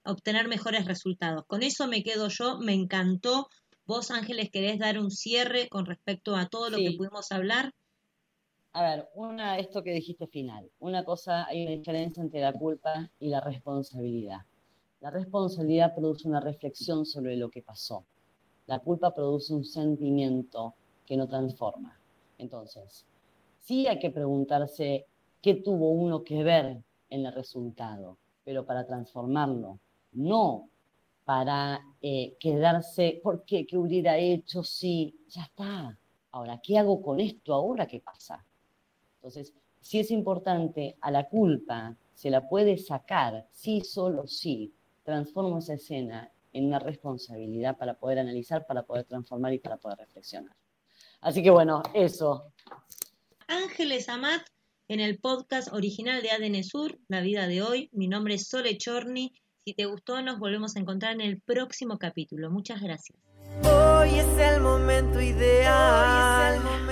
obtener 0.04 0.48
mejores 0.48 0.86
resultados. 0.86 1.44
Con 1.46 1.62
eso 1.62 1.86
me 1.86 2.02
quedo 2.02 2.28
yo, 2.28 2.58
me 2.58 2.74
encantó. 2.74 3.48
Vos, 3.86 4.10
Ángeles, 4.10 4.50
querés 4.50 4.78
dar 4.78 4.98
un 4.98 5.10
cierre 5.10 5.68
con 5.68 5.86
respecto 5.86 6.36
a 6.36 6.48
todo 6.48 6.70
lo 6.70 6.76
que 6.78 6.94
pudimos 6.96 7.32
hablar. 7.32 7.72
A 8.72 8.82
ver, 8.82 9.08
una, 9.14 9.58
esto 9.58 9.82
que 9.82 9.92
dijiste 9.92 10.28
final. 10.28 10.70
Una 10.78 11.04
cosa, 11.04 11.46
hay 11.46 11.62
una 11.62 11.72
diferencia 11.72 12.22
entre 12.22 12.40
la 12.40 12.52
culpa 12.52 13.10
y 13.18 13.28
la 13.28 13.40
responsabilidad. 13.40 14.42
La 15.00 15.10
responsabilidad 15.10 15.94
produce 15.94 16.28
una 16.28 16.40
reflexión 16.40 17.04
sobre 17.04 17.36
lo 17.36 17.48
que 17.48 17.62
pasó. 17.62 18.04
La 18.66 18.78
culpa 18.78 19.12
produce 19.12 19.54
un 19.54 19.64
sentimiento 19.64 20.74
que 21.04 21.16
no 21.16 21.26
transforma. 21.26 21.98
Entonces, 22.38 23.04
sí 23.60 23.86
hay 23.88 23.98
que 23.98 24.10
preguntarse 24.10 25.06
qué 25.42 25.54
tuvo 25.54 25.90
uno 25.90 26.22
que 26.22 26.44
ver 26.44 26.82
en 27.08 27.26
el 27.26 27.32
resultado, 27.32 28.18
pero 28.50 28.66
para 28.66 28.84
transformarlo, 28.84 29.78
no 30.10 30.70
para 31.24 31.80
eh, 32.02 32.36
quedarse, 32.40 33.20
¿por 33.22 33.44
qué? 33.44 33.64
¿Qué 33.64 33.78
hubiera 33.78 34.18
hecho? 34.18 34.64
Sí, 34.64 35.20
ya 35.28 35.42
está. 35.42 35.96
Ahora, 36.32 36.60
¿qué 36.60 36.76
hago 36.76 37.00
con 37.00 37.20
esto 37.20 37.54
ahora? 37.54 37.86
¿Qué 37.86 38.00
pasa? 38.00 38.44
Entonces, 39.18 39.54
si 39.80 40.00
es 40.00 40.10
importante, 40.10 40.96
a 41.00 41.12
la 41.12 41.28
culpa 41.28 41.96
se 42.12 42.28
la 42.28 42.48
puede 42.48 42.76
sacar, 42.76 43.46
sí, 43.52 43.82
solo 43.82 44.26
sí. 44.26 44.74
Transformo 45.04 45.58
esa 45.58 45.74
escena 45.74 46.28
en 46.52 46.66
una 46.66 46.80
responsabilidad 46.80 47.78
para 47.78 47.94
poder 47.94 48.18
analizar, 48.18 48.66
para 48.66 48.82
poder 48.82 49.04
transformar 49.04 49.52
y 49.52 49.60
para 49.60 49.76
poder 49.76 49.98
reflexionar. 49.98 50.56
Así 51.20 51.40
que 51.40 51.50
bueno, 51.50 51.84
eso. 51.94 52.52
Ángeles 53.46 54.08
Amat 54.08 54.42
en 54.90 54.98
el 54.98 55.20
podcast 55.20 55.72
original 55.72 56.20
de 56.20 56.32
ADN 56.32 56.64
Sur, 56.64 56.98
La 57.06 57.20
vida 57.20 57.46
de 57.46 57.62
hoy. 57.62 57.88
Mi 57.92 58.08
nombre 58.08 58.34
es 58.34 58.48
Sole 58.48 58.76
Chorni. 58.76 59.32
Si 59.64 59.72
te 59.72 59.84
gustó, 59.84 60.20
nos 60.20 60.40
volvemos 60.40 60.74
a 60.74 60.80
encontrar 60.80 61.12
en 61.12 61.20
el 61.20 61.40
próximo 61.40 61.96
capítulo. 61.96 62.50
Muchas 62.50 62.80
gracias. 62.82 63.16
Hoy 63.62 64.08
es 64.08 64.26
el 64.38 64.60
momento 64.60 65.20
ideal. 65.20 66.54
Hoy 66.54 66.56
es 66.56 66.56
el 66.56 66.64
momento 66.64 66.89